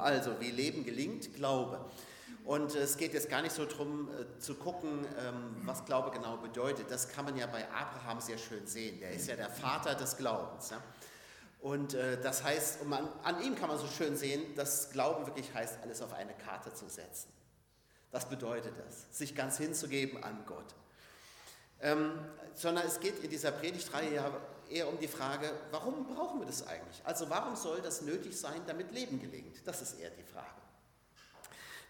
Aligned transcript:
Also, 0.00 0.40
wie 0.40 0.50
Leben 0.50 0.84
gelingt, 0.84 1.34
Glaube. 1.34 1.84
Und 2.44 2.74
es 2.74 2.96
geht 2.96 3.12
jetzt 3.12 3.28
gar 3.28 3.42
nicht 3.42 3.54
so 3.54 3.64
darum 3.64 4.08
äh, 4.08 4.38
zu 4.38 4.54
gucken, 4.54 5.06
ähm, 5.18 5.56
was 5.64 5.84
Glaube 5.84 6.10
genau 6.10 6.36
bedeutet. 6.36 6.90
Das 6.90 7.08
kann 7.08 7.24
man 7.24 7.36
ja 7.36 7.46
bei 7.46 7.70
Abraham 7.70 8.20
sehr 8.20 8.38
schön 8.38 8.66
sehen. 8.66 8.98
Der 8.98 9.12
ist 9.12 9.28
ja 9.28 9.36
der 9.36 9.50
Vater 9.50 9.94
des 9.94 10.16
Glaubens. 10.16 10.72
Und 11.60 11.94
äh, 11.94 12.20
das 12.20 12.42
heißt, 12.42 12.80
an 13.22 13.42
ihm 13.42 13.54
kann 13.54 13.68
man 13.68 13.78
so 13.78 13.86
schön 13.86 14.16
sehen, 14.16 14.54
dass 14.56 14.90
Glauben 14.90 15.26
wirklich 15.26 15.52
heißt, 15.52 15.78
alles 15.82 16.00
auf 16.00 16.12
eine 16.14 16.32
Karte 16.32 16.72
zu 16.72 16.88
setzen. 16.88 17.30
Das 18.10 18.28
bedeutet 18.28 18.72
das, 18.84 19.16
sich 19.16 19.36
ganz 19.36 19.58
hinzugeben 19.58 20.22
an 20.24 20.44
Gott. 20.46 20.74
Ähm, 21.82 22.12
sondern 22.54 22.86
es 22.86 23.00
geht 23.00 23.22
in 23.24 23.30
dieser 23.30 23.52
Predigtreihe 23.52 24.14
ja 24.14 24.32
eher 24.68 24.88
um 24.88 24.98
die 24.98 25.08
Frage, 25.08 25.50
warum 25.70 26.06
brauchen 26.06 26.40
wir 26.40 26.46
das 26.46 26.66
eigentlich? 26.66 27.00
Also 27.04 27.28
warum 27.30 27.56
soll 27.56 27.80
das 27.80 28.02
nötig 28.02 28.38
sein, 28.38 28.60
damit 28.66 28.92
Leben 28.92 29.20
gelingt? 29.20 29.66
Das 29.66 29.82
ist 29.82 29.98
eher 29.98 30.10
die 30.10 30.22
Frage. 30.22 30.46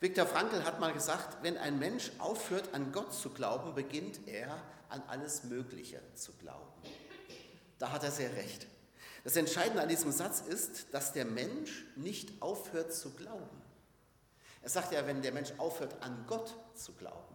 Viktor 0.00 0.26
Frankl 0.26 0.64
hat 0.64 0.80
mal 0.80 0.94
gesagt, 0.94 1.42
wenn 1.42 1.58
ein 1.58 1.78
Mensch 1.78 2.10
aufhört 2.18 2.72
an 2.72 2.90
Gott 2.90 3.12
zu 3.12 3.30
glauben, 3.30 3.74
beginnt 3.74 4.26
er 4.26 4.56
an 4.88 5.02
alles 5.08 5.44
Mögliche 5.44 6.00
zu 6.14 6.32
glauben. 6.32 6.72
Da 7.78 7.92
hat 7.92 8.02
er 8.02 8.10
sehr 8.10 8.34
recht. 8.34 8.66
Das 9.24 9.36
Entscheidende 9.36 9.82
an 9.82 9.88
diesem 9.88 10.10
Satz 10.10 10.40
ist, 10.40 10.86
dass 10.92 11.12
der 11.12 11.26
Mensch 11.26 11.84
nicht 11.96 12.40
aufhört 12.40 12.94
zu 12.94 13.10
glauben. 13.10 13.60
Er 14.62 14.70
sagt 14.70 14.92
ja, 14.92 15.06
wenn 15.06 15.20
der 15.20 15.32
Mensch 15.32 15.52
aufhört 15.58 16.02
an 16.02 16.24
Gott 16.26 16.54
zu 16.74 16.92
glauben, 16.94 17.29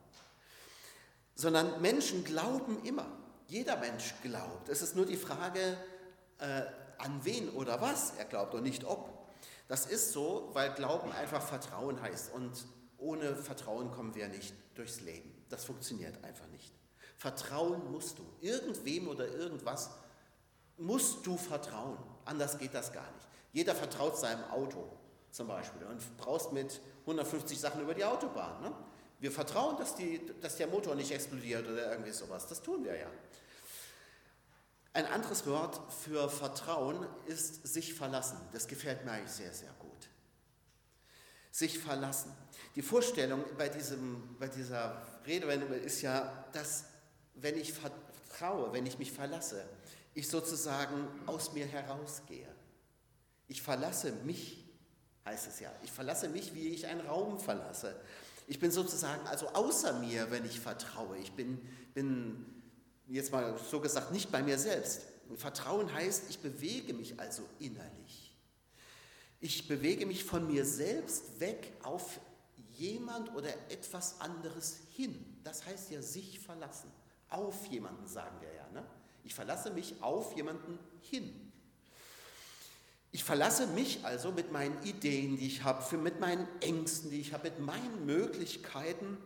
sondern 1.35 1.81
Menschen 1.81 2.23
glauben 2.23 2.83
immer. 2.83 3.05
Jeder 3.47 3.77
Mensch 3.77 4.15
glaubt. 4.23 4.69
Es 4.69 4.81
ist 4.81 4.95
nur 4.95 5.05
die 5.05 5.17
Frage, 5.17 5.77
äh, 6.39 6.63
an 6.97 7.19
wen 7.23 7.49
oder 7.49 7.81
was 7.81 8.13
er 8.17 8.25
glaubt 8.25 8.55
und 8.55 8.63
nicht 8.63 8.83
ob. 8.85 9.13
Das 9.67 9.85
ist 9.85 10.13
so, 10.13 10.49
weil 10.53 10.73
Glauben 10.73 11.11
einfach 11.11 11.41
Vertrauen 11.41 12.01
heißt 12.01 12.33
und 12.33 12.65
ohne 12.97 13.35
Vertrauen 13.35 13.91
kommen 13.91 14.15
wir 14.15 14.27
nicht 14.27 14.53
durchs 14.75 15.01
Leben. 15.01 15.45
Das 15.49 15.65
funktioniert 15.65 16.23
einfach 16.23 16.47
nicht. 16.47 16.73
Vertrauen 17.17 17.91
musst 17.91 18.19
du. 18.19 18.23
Irgendwem 18.41 19.07
oder 19.07 19.27
irgendwas 19.27 19.91
musst 20.77 21.25
du 21.25 21.37
vertrauen. 21.37 21.97
Anders 22.25 22.57
geht 22.57 22.73
das 22.73 22.91
gar 22.91 23.09
nicht. 23.13 23.27
Jeder 23.53 23.75
vertraut 23.75 24.17
seinem 24.17 24.43
Auto 24.45 24.89
zum 25.31 25.47
Beispiel 25.47 25.85
und 25.87 26.17
brauchst 26.17 26.51
mit 26.51 26.81
150 27.01 27.59
Sachen 27.59 27.81
über 27.81 27.93
die 27.93 28.03
Autobahn. 28.05 28.61
Ne? 28.61 28.73
Wir 29.25 29.31
vertrauen, 29.31 29.75
dass, 29.77 29.95
die, 29.95 30.21
dass 30.39 30.57
der 30.57 30.67
Motor 30.67 30.93
nicht 30.93 31.09
explodiert 31.09 31.67
oder 31.67 31.89
irgendwie 31.93 32.11
sowas. 32.11 32.45
Das 32.45 32.61
tun 32.61 32.83
wir 32.83 32.95
ja. 32.95 33.09
Ein 34.93 35.07
anderes 35.07 35.47
Wort 35.47 35.81
für 35.91 36.29
Vertrauen 36.29 37.07
ist 37.25 37.65
sich 37.65 37.95
verlassen. 37.95 38.37
Das 38.53 38.67
gefällt 38.67 39.03
mir 39.03 39.13
eigentlich 39.13 39.31
sehr, 39.31 39.51
sehr 39.51 39.71
gut. 39.79 40.09
Sich 41.49 41.79
verlassen. 41.79 42.37
Die 42.75 42.83
Vorstellung 42.83 43.43
bei, 43.57 43.67
diesem, 43.67 44.37
bei 44.37 44.47
dieser 44.47 45.01
Redewendung 45.25 45.71
ist 45.71 46.03
ja, 46.03 46.45
dass 46.53 46.85
wenn 47.33 47.57
ich 47.57 47.73
vertraue, 47.73 48.73
wenn 48.73 48.85
ich 48.85 48.99
mich 48.99 49.11
verlasse, 49.11 49.65
ich 50.13 50.29
sozusagen 50.29 51.07
aus 51.25 51.51
mir 51.51 51.65
herausgehe. 51.65 52.53
Ich 53.47 53.63
verlasse 53.63 54.11
mich, 54.11 54.63
heißt 55.25 55.47
es 55.47 55.61
ja. 55.61 55.71
Ich 55.83 55.91
verlasse 55.91 56.29
mich, 56.29 56.53
wie 56.53 56.67
ich 56.67 56.85
einen 56.85 57.01
Raum 57.07 57.39
verlasse. 57.39 57.99
Ich 58.47 58.59
bin 58.59 58.71
sozusagen 58.71 59.25
also 59.27 59.47
außer 59.49 59.99
mir, 59.99 60.29
wenn 60.31 60.45
ich 60.45 60.59
vertraue. 60.59 61.17
Ich 61.17 61.31
bin, 61.31 61.59
bin 61.93 62.45
jetzt 63.07 63.31
mal 63.31 63.57
so 63.69 63.79
gesagt, 63.79 64.11
nicht 64.11 64.31
bei 64.31 64.43
mir 64.43 64.57
selbst. 64.57 65.01
Vertrauen 65.35 65.91
heißt, 65.91 66.25
ich 66.29 66.39
bewege 66.39 66.93
mich 66.93 67.19
also 67.19 67.43
innerlich. 67.59 68.35
Ich 69.41 69.67
bewege 69.67 70.05
mich 70.05 70.23
von 70.23 70.47
mir 70.47 70.65
selbst 70.65 71.39
weg 71.39 71.73
auf 71.83 72.19
jemand 72.77 73.33
oder 73.35 73.49
etwas 73.69 74.21
anderes 74.21 74.79
hin. 74.91 75.39
Das 75.43 75.65
heißt 75.65 75.91
ja 75.91 76.01
sich 76.01 76.39
verlassen. 76.39 76.91
Auf 77.29 77.65
jemanden 77.67 78.07
sagen 78.07 78.39
wir 78.41 78.53
ja. 78.53 78.67
Ne? 78.73 78.85
Ich 79.23 79.33
verlasse 79.33 79.71
mich 79.71 80.01
auf 80.01 80.35
jemanden 80.35 80.77
hin. 81.01 81.44
Ich 83.15 83.23
verlasse 83.23 83.65
mich 83.67 84.03
also 84.03 84.33
mit 84.33 84.51
meinen 84.51 84.83
Ideen, 84.83 85.37
die 85.37 85.47
ich 85.47 85.63
habe, 85.63 85.95
mit 85.95 86.19
meinen 86.19 86.49
Ängsten, 86.59 87.09
die 87.09 87.21
ich 87.21 87.31
habe, 87.31 87.49
mit 87.49 87.61
meinen 87.61 88.05
Möglichkeiten, 88.05 89.17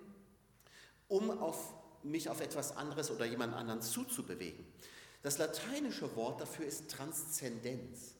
um 1.07 1.31
auf 1.31 1.73
mich 2.03 2.29
auf 2.29 2.39
etwas 2.39 2.77
anderes 2.77 3.09
oder 3.09 3.25
jemand 3.25 3.55
anderen 3.55 3.81
zuzubewegen. 3.81 4.63
Das 5.23 5.39
lateinische 5.39 6.15
Wort 6.15 6.39
dafür 6.39 6.67
ist 6.67 6.91
Transzendenz. 6.91 8.13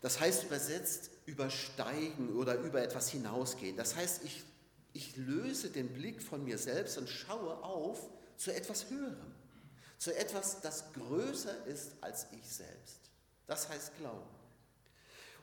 Das 0.00 0.18
heißt 0.18 0.42
übersetzt 0.42 1.10
übersteigen 1.26 2.34
oder 2.34 2.56
über 2.56 2.82
etwas 2.82 3.10
hinausgehen. 3.10 3.76
Das 3.76 3.94
heißt, 3.94 4.24
ich, 4.24 4.42
ich 4.92 5.16
löse 5.16 5.70
den 5.70 5.92
Blick 5.92 6.20
von 6.20 6.42
mir 6.42 6.58
selbst 6.58 6.98
und 6.98 7.08
schaue 7.08 7.62
auf 7.62 8.10
zu 8.36 8.52
etwas 8.52 8.90
Höherem, 8.90 9.36
zu 9.98 10.12
etwas, 10.16 10.62
das 10.62 10.92
größer 10.94 11.64
ist 11.66 11.92
als 12.00 12.26
ich 12.32 12.44
selbst. 12.44 12.98
Das 13.46 13.68
heißt 13.68 13.96
Glauben. 13.98 14.36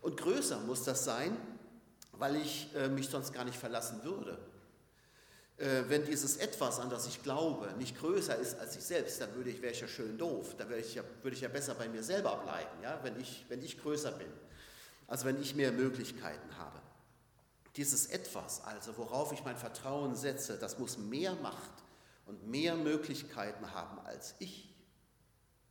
Und 0.06 0.18
größer 0.18 0.60
muss 0.60 0.84
das 0.84 1.04
sein, 1.04 1.36
weil 2.12 2.36
ich 2.36 2.70
äh, 2.76 2.90
mich 2.90 3.10
sonst 3.10 3.34
gar 3.34 3.44
nicht 3.44 3.58
verlassen 3.58 4.04
würde. 4.04 4.38
Äh, 5.58 5.86
wenn 5.88 6.06
dieses 6.06 6.38
Etwas, 6.38 6.80
an 6.80 6.92
das 6.92 7.08
ich 7.08 7.24
glaube, 7.24 7.74
nicht 7.80 7.98
größer 7.98 8.36
ist 8.36 8.60
als 8.60 8.76
ich 8.76 8.84
selbst, 8.84 9.20
dann 9.20 9.34
würde 9.34 9.50
ich, 9.50 9.64
wäre 9.64 9.74
ich 9.74 9.82
ja 9.82 9.88
schön 9.88 10.16
doof. 10.16 10.58
Dann 10.60 10.70
würde 10.70 10.82
ich 10.82 10.94
ja, 10.94 11.02
würde 11.24 11.36
ich 11.36 11.42
ja 11.42 11.48
besser 11.48 11.74
bei 11.74 11.90
mir 11.90 12.04
selber 12.04 12.36
bleiben, 12.36 12.84
ja? 12.84 13.00
wenn, 13.02 13.20
ich, 13.20 13.46
wenn 13.50 13.64
ich 13.64 13.82
größer 13.82 14.12
bin. 14.12 14.28
Also 15.08 15.26
wenn 15.26 15.42
ich 15.42 15.56
mehr 15.56 15.72
Möglichkeiten 15.72 16.56
habe. 16.56 16.80
Dieses 17.76 18.06
Etwas, 18.06 18.64
also 18.64 18.96
worauf 18.98 19.34
ich 19.34 19.44
mein 19.44 19.58
Vertrauen 19.58 20.16
setze, 20.16 20.60
das 20.60 20.78
muss 20.78 21.00
mehr 21.00 21.34
Macht 21.34 21.84
und 22.28 22.48
mehr 22.48 22.76
Möglichkeiten 22.76 23.74
haben 23.74 23.98
als 24.06 24.36
ich. 24.38 24.72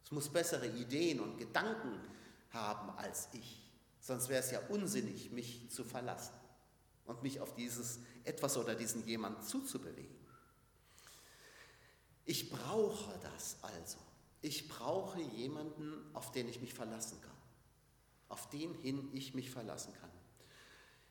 Es 0.02 0.10
muss 0.10 0.28
bessere 0.28 0.66
Ideen 0.66 1.20
und 1.20 1.38
Gedanken 1.38 2.00
haben 2.50 2.90
als 2.98 3.28
ich. 3.32 3.63
Sonst 4.04 4.28
wäre 4.28 4.42
es 4.42 4.50
ja 4.50 4.60
unsinnig, 4.68 5.30
mich 5.30 5.70
zu 5.70 5.82
verlassen 5.82 6.34
und 7.06 7.22
mich 7.22 7.40
auf 7.40 7.54
dieses 7.54 8.00
etwas 8.24 8.58
oder 8.58 8.74
diesen 8.74 9.02
jemand 9.06 9.48
zuzubewegen. 9.48 10.14
Ich 12.26 12.50
brauche 12.50 13.18
das 13.20 13.56
also. 13.62 13.96
Ich 14.42 14.68
brauche 14.68 15.22
jemanden, 15.22 15.94
auf 16.12 16.32
den 16.32 16.50
ich 16.50 16.60
mich 16.60 16.74
verlassen 16.74 17.18
kann. 17.22 17.30
Auf 18.28 18.50
den 18.50 18.74
hin 18.74 19.08
ich 19.14 19.32
mich 19.32 19.50
verlassen 19.50 19.94
kann. 19.98 20.10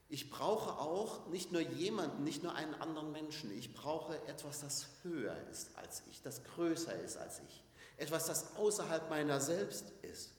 Ich 0.08 0.30
brauche 0.30 0.78
auch 0.78 1.26
nicht 1.30 1.52
nur 1.52 1.62
jemanden, 1.62 2.24
nicht 2.24 2.44
nur 2.44 2.54
einen 2.54 2.76
anderen 2.76 3.12
Menschen. 3.12 3.52
Ich 3.58 3.74
brauche 3.74 4.16
etwas, 4.28 4.60
das 4.60 4.86
höher 5.02 5.36
ist 5.50 5.76
als 5.78 6.04
ich, 6.12 6.22
das 6.22 6.44
größer 6.44 6.94
ist 7.02 7.18
als 7.18 7.40
ich. 7.40 7.64
Etwas, 7.98 8.28
das 8.28 8.56
außerhalb 8.56 9.10
meiner 9.10 9.42
selbst 9.42 9.90
ist. 10.04 10.30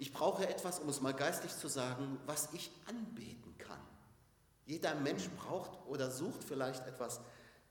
Ich 0.00 0.14
brauche 0.14 0.48
etwas, 0.48 0.78
um 0.78 0.88
es 0.88 1.02
mal 1.02 1.12
geistlich 1.12 1.54
zu 1.54 1.68
sagen, 1.68 2.18
was 2.24 2.48
ich 2.54 2.70
anbeten 2.86 3.54
kann. 3.58 3.78
Jeder 4.64 4.94
Mensch 4.94 5.28
braucht 5.28 5.86
oder 5.86 6.10
sucht 6.10 6.42
vielleicht 6.42 6.86
etwas, 6.86 7.20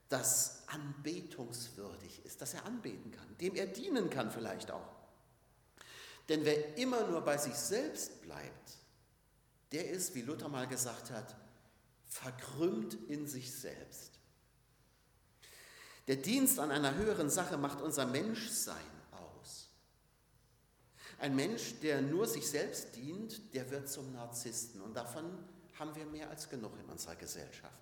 das 0.09 0.62
anbetungswürdig 0.68 2.23
ist, 2.25 2.39
das 2.39 2.53
er 2.53 2.66
anbeten 2.66 3.12
kann, 3.12 3.35
dem 3.39 3.56
er 3.56 3.66
dienen 3.66 4.12
kann 4.12 4.29
vielleicht 4.29 4.69
auch. 4.69 4.95
Denn 6.29 6.45
wer 6.45 6.78
immer 6.78 7.07
nur 7.07 7.22
bei 7.22 7.35
sich 7.39 7.56
selbst 7.56 8.22
bleibt, 8.22 8.78
der 9.72 9.89
ist, 9.89 10.13
wie 10.13 10.22
Luther 10.22 10.50
mal 10.50 10.68
gesagt 10.68 11.09
hat, 11.09 11.35
verkrümmt 12.06 12.94
in 13.09 13.25
sich 13.25 13.51
selbst. 13.51 14.19
Der 16.07 16.18
Dienst 16.18 16.59
an 16.59 16.69
einer 16.69 16.94
höheren 16.94 17.31
Sache 17.31 17.57
macht 17.57 17.81
unser 17.81 18.06
Menschsein. 18.06 18.98
Ein 21.19 21.35
Mensch, 21.35 21.80
der 21.81 22.02
nur 22.02 22.28
sich 22.28 22.47
selbst 22.50 22.96
dient, 22.96 23.53
der 23.53 23.69
wird 23.72 23.90
zum 23.90 24.13
Narzissten 24.13 24.81
und 24.81 24.96
davon 24.96 25.25
haben 25.78 25.94
wir 25.96 26.06
mehr 26.06 26.30
als 26.30 26.50
genug 26.50 26.72
in 26.80 26.89
unserer 26.89 27.16
Gesellschaft. 27.16 27.74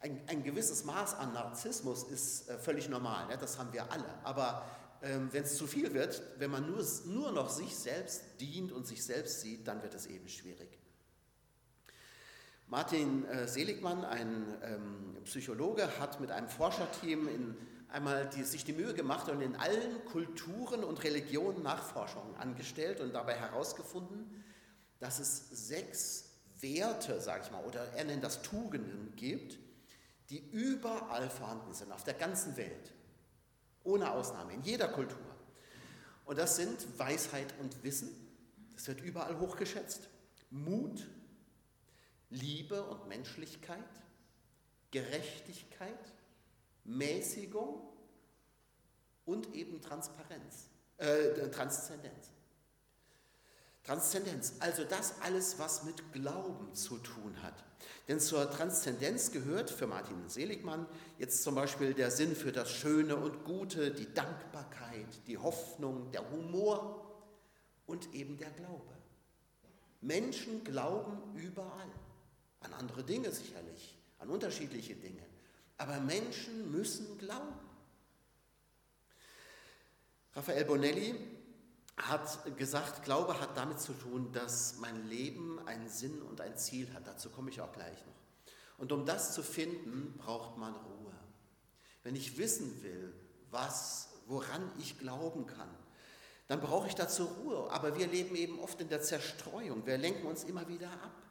Ein, 0.00 0.20
ein 0.26 0.42
gewisses 0.42 0.84
Maß 0.84 1.14
an 1.14 1.32
Narzissmus 1.32 2.04
ist 2.04 2.48
äh, 2.48 2.58
völlig 2.58 2.88
normal, 2.88 3.26
ne? 3.28 3.38
das 3.38 3.58
haben 3.58 3.72
wir 3.72 3.90
alle. 3.90 4.04
Aber 4.24 4.66
ähm, 5.02 5.28
wenn 5.32 5.44
es 5.44 5.56
zu 5.56 5.66
viel 5.66 5.94
wird, 5.94 6.22
wenn 6.38 6.50
man 6.50 6.70
nur, 6.70 6.84
nur 7.06 7.32
noch 7.32 7.48
sich 7.48 7.74
selbst 7.74 8.22
dient 8.40 8.72
und 8.72 8.86
sich 8.86 9.02
selbst 9.02 9.40
sieht, 9.40 9.66
dann 9.66 9.82
wird 9.82 9.94
es 9.94 10.06
eben 10.06 10.28
schwierig. 10.28 10.78
Martin 12.68 13.24
äh, 13.26 13.48
Seligmann, 13.48 14.04
ein 14.04 14.54
ähm, 14.62 15.16
Psychologe, 15.24 15.98
hat 15.98 16.20
mit 16.20 16.30
einem 16.30 16.48
Forscherteam 16.48 17.28
in, 17.28 17.56
einmal 17.88 18.28
die, 18.30 18.42
sich 18.42 18.64
die 18.64 18.72
Mühe 18.72 18.94
gemacht 18.94 19.28
und 19.28 19.40
in 19.40 19.56
allen 19.56 20.04
Kulturen 20.06 20.84
und 20.84 21.02
Religionen 21.04 21.62
Nachforschungen 21.62 22.34
angestellt 22.36 23.00
und 23.00 23.12
dabei 23.12 23.34
herausgefunden, 23.34 24.44
dass 24.98 25.18
es 25.18 25.48
sechs 25.50 26.30
Werte, 26.60 27.20
sage 27.20 27.44
ich 27.44 27.50
mal, 27.50 27.64
oder 27.64 27.92
er 27.92 28.04
nennt 28.04 28.24
das 28.24 28.42
Tugenden 28.42 29.14
gibt, 29.16 29.58
die 30.30 30.38
überall 30.50 31.30
vorhanden 31.30 31.72
sind, 31.74 31.92
auf 31.92 32.04
der 32.04 32.14
ganzen 32.14 32.56
Welt, 32.56 32.92
ohne 33.84 34.10
Ausnahme, 34.10 34.54
in 34.54 34.62
jeder 34.62 34.88
Kultur. 34.88 35.18
Und 36.24 36.38
das 36.38 36.56
sind 36.56 36.98
Weisheit 36.98 37.54
und 37.60 37.82
Wissen, 37.84 38.10
das 38.74 38.88
wird 38.88 39.00
überall 39.00 39.38
hochgeschätzt, 39.38 40.08
Mut, 40.50 41.06
Liebe 42.30 42.82
und 42.82 43.06
Menschlichkeit, 43.06 43.78
Gerechtigkeit, 44.90 46.12
Mäßigung 46.86 47.82
und 49.24 49.54
eben 49.54 49.80
Transparenz, 49.80 50.68
äh, 50.98 51.48
Transzendenz. 51.50 52.30
Transzendenz, 53.86 54.54
also 54.58 54.82
das 54.82 55.14
alles, 55.20 55.60
was 55.60 55.84
mit 55.84 56.12
Glauben 56.12 56.74
zu 56.74 56.98
tun 56.98 57.40
hat. 57.42 57.54
Denn 58.08 58.18
zur 58.18 58.50
Transzendenz 58.50 59.30
gehört 59.30 59.70
für 59.70 59.86
Martin 59.86 60.28
Seligmann 60.28 60.86
jetzt 61.18 61.44
zum 61.44 61.54
Beispiel 61.54 61.94
der 61.94 62.10
Sinn 62.10 62.34
für 62.34 62.50
das 62.50 62.70
Schöne 62.70 63.14
und 63.14 63.44
Gute, 63.44 63.92
die 63.92 64.12
Dankbarkeit, 64.12 65.06
die 65.28 65.38
Hoffnung, 65.38 66.10
der 66.10 66.28
Humor 66.30 67.04
und 67.86 68.12
eben 68.12 68.36
der 68.38 68.50
Glaube. 68.50 68.92
Menschen 70.00 70.64
glauben 70.64 71.18
überall, 71.36 71.90
an 72.60 72.72
andere 72.74 73.04
Dinge 73.04 73.30
sicherlich, 73.30 73.96
an 74.18 74.30
unterschiedliche 74.30 74.96
Dinge, 74.96 75.22
aber 75.78 76.00
Menschen 76.00 76.70
müssen 76.70 77.18
glauben. 77.18 77.58
Raphael 80.34 80.64
Bonelli 80.64 81.14
hat 81.96 82.56
gesagt, 82.58 83.04
Glaube 83.04 83.40
hat 83.40 83.56
damit 83.56 83.80
zu 83.80 83.92
tun, 83.94 84.32
dass 84.32 84.76
mein 84.78 85.08
Leben 85.08 85.58
einen 85.66 85.88
Sinn 85.88 86.20
und 86.22 86.40
ein 86.40 86.56
Ziel 86.58 86.92
hat. 86.92 87.06
Dazu 87.06 87.30
komme 87.30 87.50
ich 87.50 87.60
auch 87.60 87.72
gleich 87.72 88.04
noch. 88.04 88.14
Und 88.78 88.92
um 88.92 89.06
das 89.06 89.32
zu 89.32 89.42
finden, 89.42 90.14
braucht 90.18 90.58
man 90.58 90.74
Ruhe. 90.74 91.14
Wenn 92.02 92.14
ich 92.14 92.36
wissen 92.36 92.82
will, 92.82 93.14
was, 93.50 94.10
woran 94.26 94.70
ich 94.78 94.98
glauben 94.98 95.46
kann, 95.46 95.70
dann 96.48 96.60
brauche 96.60 96.86
ich 96.86 96.94
dazu 96.94 97.24
Ruhe. 97.24 97.70
Aber 97.70 97.98
wir 97.98 98.06
leben 98.06 98.36
eben 98.36 98.60
oft 98.60 98.80
in 98.80 98.88
der 98.88 99.00
Zerstreuung. 99.00 99.86
Wir 99.86 99.96
lenken 99.96 100.26
uns 100.26 100.44
immer 100.44 100.68
wieder 100.68 100.90
ab. 100.90 101.25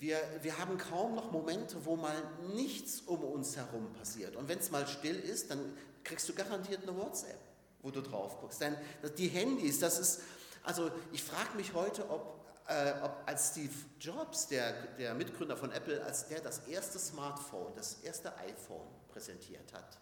Wir, 0.00 0.18
wir 0.42 0.58
haben 0.58 0.76
kaum 0.76 1.14
noch 1.14 1.30
Momente, 1.30 1.84
wo 1.84 1.94
mal 1.94 2.16
nichts 2.54 3.02
um 3.02 3.22
uns 3.22 3.56
herum 3.56 3.92
passiert. 3.92 4.34
Und 4.34 4.48
wenn 4.48 4.58
es 4.58 4.72
mal 4.72 4.86
still 4.88 5.16
ist, 5.20 5.50
dann 5.50 5.76
kriegst 6.02 6.28
du 6.28 6.34
garantiert 6.34 6.82
eine 6.82 6.96
WhatsApp 6.96 7.38
wo 7.82 7.90
du 7.90 8.00
drauf 8.02 8.40
guckst. 8.40 8.60
Denn 8.60 8.76
die 9.16 9.28
Handys, 9.28 9.80
das 9.80 9.98
ist, 9.98 10.20
also 10.62 10.90
ich 11.12 11.22
frage 11.22 11.56
mich 11.56 11.72
heute, 11.74 12.08
ob, 12.10 12.44
äh, 12.68 12.92
ob 13.02 13.22
als 13.26 13.50
Steve 13.50 13.72
Jobs, 13.98 14.48
der, 14.48 14.72
der 14.98 15.14
Mitgründer 15.14 15.56
von 15.56 15.72
Apple, 15.72 16.02
als 16.04 16.28
der 16.28 16.40
das 16.40 16.66
erste 16.66 16.98
Smartphone, 16.98 17.74
das 17.74 17.94
erste 18.02 18.36
iPhone 18.38 18.88
präsentiert 19.08 19.72
hat, 19.72 19.98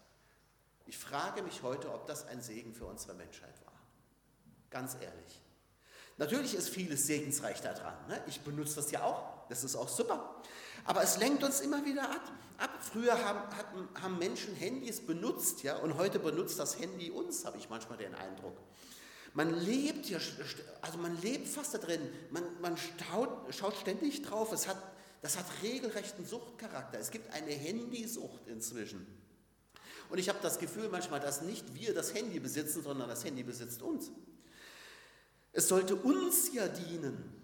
ich 0.85 0.97
frage 0.97 1.43
mich 1.43 1.61
heute, 1.61 1.93
ob 1.93 2.07
das 2.07 2.27
ein 2.27 2.41
Segen 2.41 2.73
für 2.73 2.85
unsere 2.85 3.13
Menschheit 3.13 3.53
war. 3.65 3.73
Ganz 4.71 4.95
ehrlich. 4.95 5.41
Natürlich 6.17 6.55
ist 6.55 6.69
vieles 6.69 7.05
segensreich 7.05 7.61
daran. 7.61 7.95
Ne? 8.07 8.21
Ich 8.27 8.41
benutze 8.41 8.77
das 8.77 8.91
ja 8.91 9.03
auch, 9.03 9.38
das 9.49 9.63
ist 9.63 9.75
auch 9.75 9.89
super. 9.89 10.41
Aber 10.85 11.03
es 11.03 11.17
lenkt 11.17 11.43
uns 11.43 11.59
immer 11.61 11.85
wieder 11.85 12.09
ab. 12.09 12.31
ab. 12.57 12.69
Früher 12.81 13.23
haben, 13.23 13.39
hatten, 13.55 13.87
haben 14.01 14.17
Menschen 14.17 14.55
Handys 14.55 15.05
benutzt, 15.05 15.63
ja, 15.63 15.77
und 15.77 15.97
heute 15.97 16.19
benutzt 16.19 16.59
das 16.59 16.79
Handy 16.79 17.11
uns, 17.11 17.45
habe 17.45 17.57
ich 17.57 17.69
manchmal 17.69 17.97
den 17.97 18.15
Eindruck. 18.15 18.57
Man 19.33 19.53
lebt 19.63 20.09
ja, 20.09 20.19
also 20.81 20.97
man 20.97 21.19
lebt 21.21 21.47
fast 21.47 21.73
da 21.73 21.77
drin, 21.77 22.01
man, 22.31 22.43
man 22.61 22.77
staut, 22.77 23.53
schaut 23.53 23.75
ständig 23.75 24.23
drauf, 24.23 24.51
es 24.51 24.67
hat, 24.67 24.77
das 25.21 25.37
hat 25.37 25.45
regelrechten 25.61 26.25
Suchtcharakter. 26.25 26.99
Es 26.99 27.11
gibt 27.11 27.33
eine 27.33 27.51
Handysucht 27.51 28.47
inzwischen. 28.47 29.05
Und 30.09 30.17
ich 30.17 30.29
habe 30.29 30.39
das 30.41 30.57
Gefühl 30.57 30.89
manchmal, 30.89 31.19
dass 31.19 31.41
nicht 31.43 31.75
wir 31.75 31.93
das 31.93 32.13
Handy 32.15 32.39
besitzen, 32.39 32.81
sondern 32.81 33.07
das 33.07 33.23
Handy 33.23 33.43
besitzt 33.43 33.83
uns. 33.83 34.09
Es 35.51 35.67
sollte 35.67 35.95
uns 35.95 36.51
ja 36.53 36.67
dienen, 36.67 37.39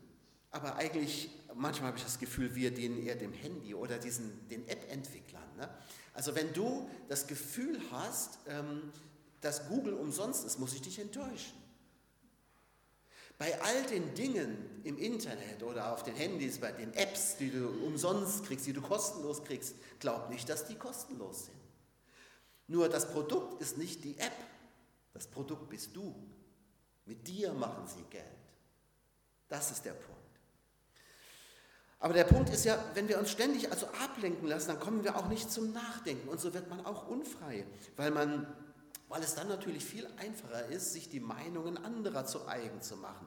aber 0.52 0.76
eigentlich, 0.76 1.30
manchmal 1.56 1.88
habe 1.90 1.98
ich 1.98 2.04
das 2.04 2.20
Gefühl, 2.20 2.56
wir 2.56 2.72
dienen 2.72 2.98
eher 3.06 3.16
dem 3.16 3.34
Handy 3.34 3.74
oder 3.74 3.98
diesen, 3.98 4.48
den 4.50 4.68
App-Entwicklern. 4.68 5.56
Ne? 5.58 5.70
Also 6.14 6.36
wenn 6.36 6.54
du 6.54 6.90
das 7.10 7.28
Gefühl 7.28 7.80
hast, 7.92 8.40
ähm, 8.48 8.92
dass 9.42 9.68
Google 9.68 9.94
umsonst 9.94 10.46
ist, 10.46 10.60
muss 10.60 10.74
ich 10.74 10.82
dich 10.82 11.00
enttäuschen. 11.00 11.54
Bei 13.38 13.62
all 13.62 13.84
den 13.84 14.14
Dingen 14.16 14.82
im 14.84 14.98
Internet 14.98 15.62
oder 15.62 15.92
auf 15.92 16.04
den 16.04 16.16
Handys, 16.16 16.60
bei 16.60 16.72
den 16.72 16.94
Apps, 16.94 17.36
die 17.38 17.52
du 17.52 17.68
umsonst 17.86 18.46
kriegst, 18.46 18.66
die 18.66 18.74
du 18.74 18.82
kostenlos 18.82 19.44
kriegst, 19.44 19.76
glaub 20.00 20.30
nicht, 20.30 20.48
dass 20.48 20.68
die 20.68 20.76
kostenlos 20.76 21.46
sind. 21.46 21.58
Nur 22.68 22.88
das 22.88 23.12
Produkt 23.12 23.62
ist 23.62 23.78
nicht 23.78 24.04
die 24.04 24.18
App, 24.18 24.34
das 25.14 25.28
Produkt 25.28 25.70
bist 25.70 25.96
du. 25.96 26.16
Mit 27.06 27.28
dir 27.28 27.54
machen 27.54 27.88
sie 27.88 28.04
Geld. 28.10 28.26
Das 29.48 29.70
ist 29.70 29.84
der 29.86 29.94
Punkt. 29.94 30.25
Aber 32.06 32.14
der 32.14 32.26
Punkt 32.26 32.52
ist 32.52 32.66
ja, 32.66 32.78
wenn 32.94 33.10
wir 33.10 33.18
uns 33.18 33.32
ständig 33.32 33.72
also 33.72 33.88
ablenken 33.88 34.48
lassen, 34.48 34.68
dann 34.68 34.80
kommen 34.80 35.04
wir 35.04 35.16
auch 35.16 35.28
nicht 35.28 35.52
zum 35.52 35.74
Nachdenken 35.74 36.30
und 36.30 36.40
so 36.40 36.54
wird 36.54 36.70
man 36.70 36.86
auch 36.86 37.08
unfrei, 37.08 37.66
weil 37.98 38.12
man 38.12 38.46
weil 39.10 39.24
es 39.24 39.34
dann 39.34 39.48
natürlich 39.48 39.84
viel 39.84 40.08
einfacher 40.18 40.68
ist, 40.68 40.94
sich 40.94 41.10
die 41.10 41.20
Meinungen 41.20 41.84
anderer 41.84 42.28
zu 42.28 42.48
eigen 42.48 42.80
zu 42.80 42.96
machen, 42.98 43.26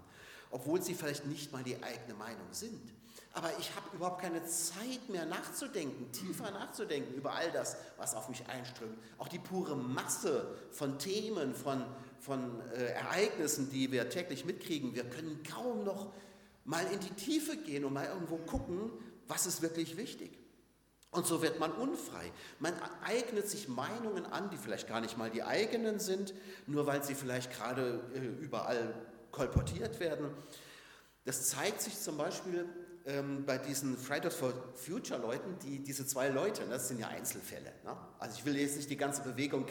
obwohl 0.53 0.81
sie 0.81 0.95
vielleicht 0.95 1.27
nicht 1.27 1.51
mal 1.51 1.65
die 1.65 1.83
eigene 1.83 2.15
Meinung 2.15 2.47
sind. 2.53 2.93
Aber 3.33 3.51
ich 3.59 3.75
habe 3.75 3.97
überhaupt 3.97 4.23
keine 4.23 4.45
Zeit 4.47 5.09
mehr 5.09 5.27
nachzudenken, 5.27 6.13
tiefer 6.13 6.53
nachzudenken 6.53 7.15
über 7.15 7.33
all 7.33 7.51
das, 7.51 7.79
was 7.97 8.15
auf 8.15 8.29
mich 8.29 8.47
einströmt. 8.47 8.97
Auch 9.19 9.27
die 9.27 9.41
pure 9.41 9.75
Masse 9.75 10.57
von 10.71 11.01
Themen, 11.01 11.53
von, 11.53 11.85
von 12.21 12.61
äh, 12.77 12.93
Ereignissen, 12.93 13.71
die 13.71 13.91
wir 13.91 14.09
täglich 14.09 14.45
mitkriegen. 14.45 14.95
Wir 14.95 15.11
können 15.11 15.43
kaum 15.43 15.83
noch 15.83 16.13
mal 16.69 16.85
in 16.93 17.01
die 17.01 17.15
Tiefe 17.15 17.57
gehen 17.57 17.87
und 17.87 17.95
mal 17.95 18.05
irgendwo 18.05 18.37
gucken, 18.37 18.91
was 19.27 19.47
ist 19.47 19.63
wirklich 19.63 19.97
wichtig. 19.97 20.31
Und 21.11 21.27
so 21.27 21.41
wird 21.41 21.59
man 21.59 21.73
unfrei. 21.73 22.31
Man 22.59 22.75
eignet 23.03 23.49
sich 23.49 23.69
Meinungen 23.69 24.27
an, 24.27 24.51
die 24.51 24.59
vielleicht 24.59 24.87
gar 24.87 25.01
nicht 25.01 25.17
mal 25.17 25.31
die 25.31 25.43
eigenen 25.43 25.99
sind, 25.99 26.35
nur 26.67 26.87
weil 26.87 27.03
sie 27.03 27.15
vielleicht 27.15 27.51
gerade 27.51 28.05
äh, 28.15 28.45
überall 28.45 28.95
kolportiert 29.31 29.99
werden. 29.99 30.29
Das 31.25 31.49
zeigt 31.49 31.81
sich 31.81 31.99
zum 31.99 32.19
Beispiel 32.19 32.67
ähm, 33.07 33.47
bei 33.47 33.57
diesen 33.57 33.97
Fridays 33.97 34.35
for 34.35 34.53
Future 34.75 35.19
Leuten, 35.19 35.59
die, 35.63 35.79
diese 35.79 36.07
zwei 36.07 36.29
Leute, 36.29 36.65
ne, 36.65 36.73
das 36.73 36.89
sind 36.89 37.01
ja 37.01 37.09
Einzelfälle. 37.09 37.73
Ne? 37.83 37.97
Also 38.19 38.37
ich 38.39 38.45
will 38.45 38.59
jetzt 38.59 38.77
nicht 38.77 38.91
die 38.91 38.99
ganze 38.99 39.23
Bewegung 39.23 39.65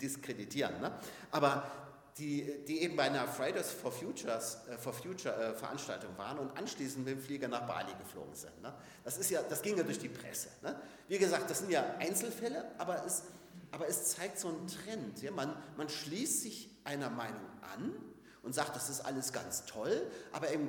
diskreditieren, 0.00 0.80
ne? 0.80 0.92
aber 1.32 1.89
die, 2.20 2.64
die 2.68 2.82
eben 2.82 2.96
bei 2.96 3.04
einer 3.04 3.26
Fridays 3.26 3.70
for, 3.70 3.90
Futures, 3.90 4.58
äh, 4.68 4.76
for 4.76 4.92
Future 4.92 5.34
äh, 5.34 5.54
Veranstaltung 5.54 6.16
waren 6.18 6.38
und 6.38 6.56
anschließend 6.56 7.04
mit 7.04 7.16
dem 7.16 7.22
Flieger 7.22 7.48
nach 7.48 7.66
Bali 7.66 7.92
geflogen 7.98 8.34
sind. 8.34 8.60
Ne? 8.60 8.72
Das, 9.02 9.16
ist 9.16 9.30
ja, 9.30 9.42
das 9.42 9.62
ging 9.62 9.76
ja 9.76 9.82
durch 9.82 9.98
die 9.98 10.10
Presse. 10.10 10.48
Ne? 10.62 10.78
Wie 11.08 11.18
gesagt, 11.18 11.48
das 11.48 11.60
sind 11.60 11.70
ja 11.70 11.96
Einzelfälle, 11.98 12.70
aber 12.76 13.04
es, 13.06 13.22
aber 13.70 13.88
es 13.88 14.10
zeigt 14.10 14.38
so 14.38 14.48
einen 14.48 14.66
Trend. 14.66 15.22
Ja? 15.22 15.30
Man, 15.30 15.56
man 15.78 15.88
schließt 15.88 16.42
sich 16.42 16.68
einer 16.84 17.08
Meinung 17.08 17.40
an 17.74 17.94
und 18.42 18.54
sagt, 18.54 18.76
das 18.76 18.90
ist 18.90 19.00
alles 19.00 19.32
ganz 19.32 19.64
toll, 19.64 20.06
aber 20.32 20.52
eben, 20.52 20.68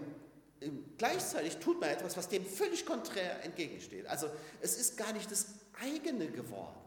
eben 0.62 0.96
gleichzeitig 0.98 1.58
tut 1.58 1.82
man 1.82 1.90
etwas, 1.90 2.16
was 2.16 2.30
dem 2.30 2.46
völlig 2.46 2.86
konträr 2.86 3.44
entgegensteht. 3.44 4.08
Also 4.08 4.28
es 4.62 4.78
ist 4.78 4.96
gar 4.96 5.12
nicht 5.12 5.30
das 5.30 5.48
eigene 5.82 6.28
geworden. 6.32 6.78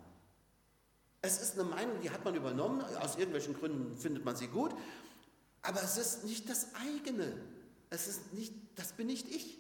Es 1.25 1.41
ist 1.41 1.59
eine 1.59 1.65
Meinung, 1.65 2.03
die 2.03 2.11
hat 2.11 2.23
man 2.23 2.35
übernommen, 2.35 2.83
aus 3.01 3.17
irgendwelchen 3.17 3.55
Gründen 3.55 3.97
findet 3.97 4.27
man 4.27 4.37
sie 4.37 4.47
gut, 4.47 4.75
aber 5.63 5.83
es 5.83 5.97
ist 5.97 6.25
nicht 6.25 6.51
das 6.51 6.75
eigene. 6.75 7.41
Es 7.89 8.09
ist 8.09 8.35
nicht, 8.35 8.53
das 8.75 8.93
bin 8.93 9.07
nicht 9.07 9.27
ich. 9.31 9.59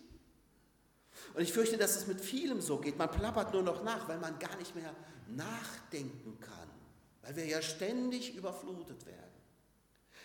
Und 1.32 1.40
ich 1.40 1.54
fürchte, 1.54 1.78
dass 1.78 1.96
es 1.96 2.06
mit 2.06 2.20
vielem 2.20 2.60
so 2.60 2.76
geht. 2.76 2.98
Man 2.98 3.10
plappert 3.10 3.54
nur 3.54 3.62
noch 3.62 3.82
nach, 3.82 4.06
weil 4.08 4.18
man 4.18 4.38
gar 4.38 4.54
nicht 4.56 4.74
mehr 4.74 4.94
nachdenken 5.28 6.38
kann, 6.38 6.68
weil 7.22 7.34
wir 7.34 7.46
ja 7.46 7.62
ständig 7.62 8.36
überflutet 8.36 9.06
werden. 9.06 9.20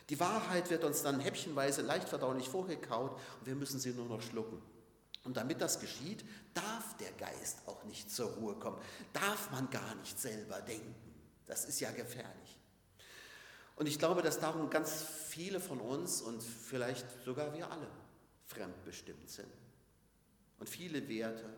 Die 0.10 0.20
Wahrheit 0.20 0.70
wird 0.70 0.84
uns 0.84 1.04
dann 1.04 1.22
häppchenweise 1.22 1.84
leicht 1.84 2.10
verdaulich 2.10 2.50
vorgekaut 2.50 3.12
und 3.40 3.46
wir 3.46 3.56
müssen 3.56 3.80
sie 3.80 3.92
nur 3.92 4.08
noch 4.08 4.22
schlucken. 4.22 4.62
Und 5.24 5.38
damit 5.38 5.62
das 5.62 5.80
geschieht, 5.80 6.26
darf 6.54 6.98
der 6.98 7.14
Geist 7.14 7.60
auch 7.66 7.86
nicht 7.86 8.12
zur 8.12 8.32
Ruhe 8.32 8.56
kommen, 8.56 8.82
darf 9.14 9.52
man 9.52 9.70
gar 9.70 9.96
nicht 9.96 10.20
selber 10.20 10.60
denken. 10.60 11.09
Das 11.50 11.66
ist 11.66 11.80
ja 11.80 11.90
gefährlich. 11.90 12.58
Und 13.76 13.88
ich 13.88 13.98
glaube, 13.98 14.22
dass 14.22 14.40
darum 14.40 14.70
ganz 14.70 15.04
viele 15.30 15.60
von 15.60 15.82
uns 15.82 16.22
und 16.22 16.44
vielleicht 16.44 17.08
sogar 17.26 17.56
wir 17.56 17.72
alle 17.72 17.88
fremdbestimmt 18.46 19.28
sind. 19.30 19.52
Und 20.60 20.70
viele 20.70 21.10
Werte, 21.10 21.50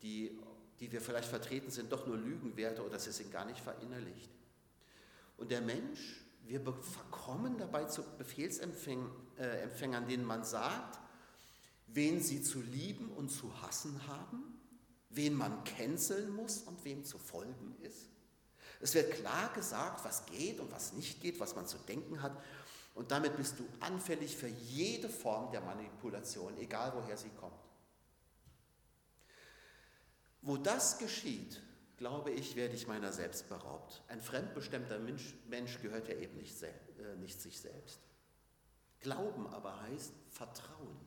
die, 0.00 0.38
die 0.80 0.90
wir 0.90 1.02
vielleicht 1.02 1.28
vertreten, 1.28 1.70
sind 1.70 1.92
doch 1.92 2.06
nur 2.06 2.16
Lügenwerte 2.16 2.82
oder 2.82 2.98
sie 2.98 3.12
sind 3.12 3.30
gar 3.30 3.44
nicht 3.44 3.60
verinnerlicht. 3.60 4.30
Und 5.36 5.50
der 5.50 5.60
Mensch, 5.60 6.24
wir 6.46 6.62
verkommen 6.62 7.58
dabei 7.58 7.84
zu 7.84 8.02
Befehlsempfängern, 8.16 10.08
denen 10.08 10.24
man 10.24 10.44
sagt, 10.44 10.98
wen 11.88 12.22
sie 12.22 12.40
zu 12.42 12.62
lieben 12.62 13.10
und 13.10 13.28
zu 13.28 13.60
hassen 13.60 14.06
haben, 14.06 14.58
wen 15.10 15.34
man 15.34 15.62
canceln 15.64 16.30
muss 16.34 16.62
und 16.62 16.82
wem 16.86 17.04
zu 17.04 17.18
folgen 17.18 17.76
ist. 17.82 18.08
Es 18.84 18.92
wird 18.92 19.12
klar 19.12 19.50
gesagt, 19.54 20.04
was 20.04 20.26
geht 20.26 20.60
und 20.60 20.70
was 20.70 20.92
nicht 20.92 21.22
geht, 21.22 21.40
was 21.40 21.56
man 21.56 21.66
zu 21.66 21.78
denken 21.78 22.20
hat. 22.20 22.36
Und 22.94 23.10
damit 23.10 23.34
bist 23.34 23.58
du 23.58 23.66
anfällig 23.80 24.36
für 24.36 24.46
jede 24.46 25.08
Form 25.08 25.50
der 25.50 25.62
Manipulation, 25.62 26.54
egal 26.58 26.92
woher 26.94 27.16
sie 27.16 27.30
kommt. 27.30 27.64
Wo 30.42 30.58
das 30.58 30.98
geschieht, 30.98 31.62
glaube 31.96 32.30
ich, 32.32 32.56
werde 32.56 32.74
ich 32.74 32.86
meiner 32.86 33.10
selbst 33.10 33.48
beraubt. 33.48 34.02
Ein 34.08 34.20
fremdbestimmter 34.20 34.98
Mensch, 34.98 35.32
Mensch 35.48 35.80
gehört 35.80 36.06
ja 36.08 36.16
eben 36.16 36.36
nicht, 36.36 36.62
äh, 36.62 37.16
nicht 37.16 37.40
sich 37.40 37.58
selbst. 37.58 38.00
Glauben 39.00 39.46
aber 39.46 39.80
heißt 39.80 40.12
Vertrauen. 40.28 41.00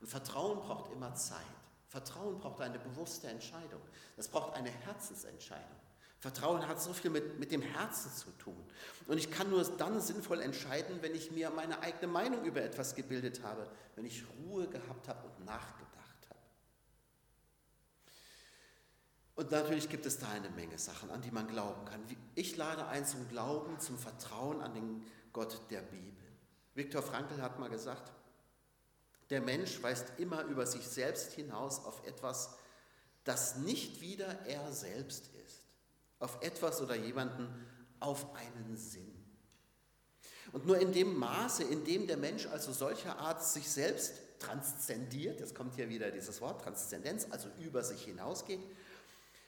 Und 0.00 0.06
Vertrauen 0.06 0.60
braucht 0.60 0.92
immer 0.92 1.16
Zeit. 1.16 1.42
Vertrauen 1.88 2.38
braucht 2.38 2.60
eine 2.60 2.78
bewusste 2.78 3.26
Entscheidung. 3.26 3.82
Das 4.16 4.28
braucht 4.28 4.54
eine 4.54 4.70
Herzensentscheidung. 4.70 5.81
Vertrauen 6.22 6.68
hat 6.68 6.80
so 6.80 6.92
viel 6.92 7.10
mit, 7.10 7.40
mit 7.40 7.50
dem 7.50 7.62
Herzen 7.62 8.12
zu 8.12 8.30
tun. 8.38 8.64
Und 9.08 9.18
ich 9.18 9.28
kann 9.28 9.50
nur 9.50 9.64
dann 9.64 10.00
sinnvoll 10.00 10.40
entscheiden, 10.40 11.02
wenn 11.02 11.16
ich 11.16 11.32
mir 11.32 11.50
meine 11.50 11.80
eigene 11.80 12.06
Meinung 12.06 12.44
über 12.44 12.62
etwas 12.62 12.94
gebildet 12.94 13.42
habe, 13.42 13.68
wenn 13.96 14.04
ich 14.04 14.22
Ruhe 14.38 14.68
gehabt 14.68 15.08
habe 15.08 15.26
und 15.26 15.44
nachgedacht 15.44 16.28
habe. 16.30 16.38
Und 19.34 19.50
natürlich 19.50 19.88
gibt 19.88 20.06
es 20.06 20.20
da 20.20 20.28
eine 20.28 20.48
Menge 20.50 20.78
Sachen, 20.78 21.10
an 21.10 21.22
die 21.22 21.32
man 21.32 21.48
glauben 21.48 21.84
kann. 21.86 22.00
Ich 22.36 22.56
lade 22.56 22.86
ein 22.86 23.04
zum 23.04 23.28
Glauben, 23.28 23.80
zum 23.80 23.98
Vertrauen 23.98 24.62
an 24.62 24.74
den 24.74 25.04
Gott 25.32 25.60
der 25.70 25.80
Bibel. 25.80 26.24
Viktor 26.76 27.02
Frankl 27.02 27.42
hat 27.42 27.58
mal 27.58 27.68
gesagt, 27.68 28.12
der 29.30 29.40
Mensch 29.40 29.82
weist 29.82 30.12
immer 30.18 30.44
über 30.44 30.66
sich 30.66 30.86
selbst 30.86 31.32
hinaus 31.32 31.84
auf 31.84 32.06
etwas, 32.06 32.54
das 33.24 33.56
nicht 33.56 34.00
wieder 34.00 34.46
er 34.46 34.70
selbst 34.70 35.32
auf 36.22 36.38
etwas 36.40 36.80
oder 36.80 36.94
jemanden, 36.94 37.48
auf 38.00 38.34
einen 38.34 38.76
Sinn. 38.76 39.12
Und 40.52 40.66
nur 40.66 40.78
in 40.78 40.92
dem 40.92 41.16
Maße, 41.18 41.64
in 41.64 41.84
dem 41.84 42.06
der 42.06 42.16
Mensch 42.16 42.46
also 42.46 42.72
solcher 42.72 43.18
Art 43.18 43.44
sich 43.44 43.68
selbst 43.68 44.14
transzendiert, 44.38 45.40
jetzt 45.40 45.54
kommt 45.54 45.74
hier 45.74 45.88
wieder 45.88 46.10
dieses 46.10 46.40
Wort 46.40 46.62
Transzendenz, 46.62 47.26
also 47.30 47.48
über 47.60 47.82
sich 47.82 48.04
hinausgeht, 48.04 48.60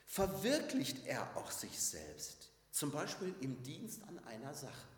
verwirklicht 0.06 1.06
er 1.06 1.36
auch 1.36 1.50
sich 1.50 1.80
selbst, 1.80 2.48
zum 2.70 2.90
Beispiel 2.90 3.34
im 3.40 3.62
Dienst 3.62 4.02
an 4.08 4.18
einer 4.26 4.54
Sache. 4.54 4.88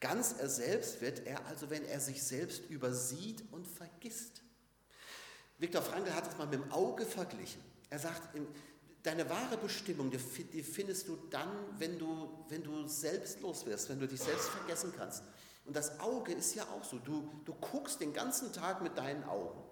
Ganz 0.00 0.34
er 0.38 0.48
selbst 0.48 1.00
wird 1.00 1.26
er 1.26 1.46
also, 1.46 1.70
wenn 1.70 1.84
er 1.84 2.00
sich 2.00 2.22
selbst 2.22 2.68
übersieht 2.68 3.42
und 3.52 3.66
vergisst. 3.66 4.42
Viktor 5.58 5.82
Frankl 5.82 6.12
hat 6.12 6.30
es 6.30 6.36
mal 6.36 6.46
mit 6.46 6.60
dem 6.60 6.72
Auge 6.72 7.06
verglichen. 7.06 7.62
Er 7.90 7.98
sagt, 7.98 8.36
Deine 9.04 9.28
wahre 9.28 9.58
Bestimmung, 9.58 10.10
die 10.10 10.62
findest 10.62 11.08
du 11.08 11.16
dann, 11.28 11.50
wenn 11.78 11.98
du, 11.98 12.46
wenn 12.48 12.62
du 12.62 12.88
selbstlos 12.88 13.66
wirst, 13.66 13.90
wenn 13.90 14.00
du 14.00 14.08
dich 14.08 14.20
selbst 14.20 14.48
vergessen 14.48 14.94
kannst. 14.96 15.22
Und 15.66 15.76
das 15.76 16.00
Auge 16.00 16.32
ist 16.32 16.54
ja 16.54 16.64
auch 16.64 16.82
so. 16.82 16.98
Du, 16.98 17.30
du 17.44 17.52
guckst 17.52 18.00
den 18.00 18.14
ganzen 18.14 18.50
Tag 18.54 18.82
mit 18.82 18.96
deinen 18.96 19.22
Augen. 19.24 19.62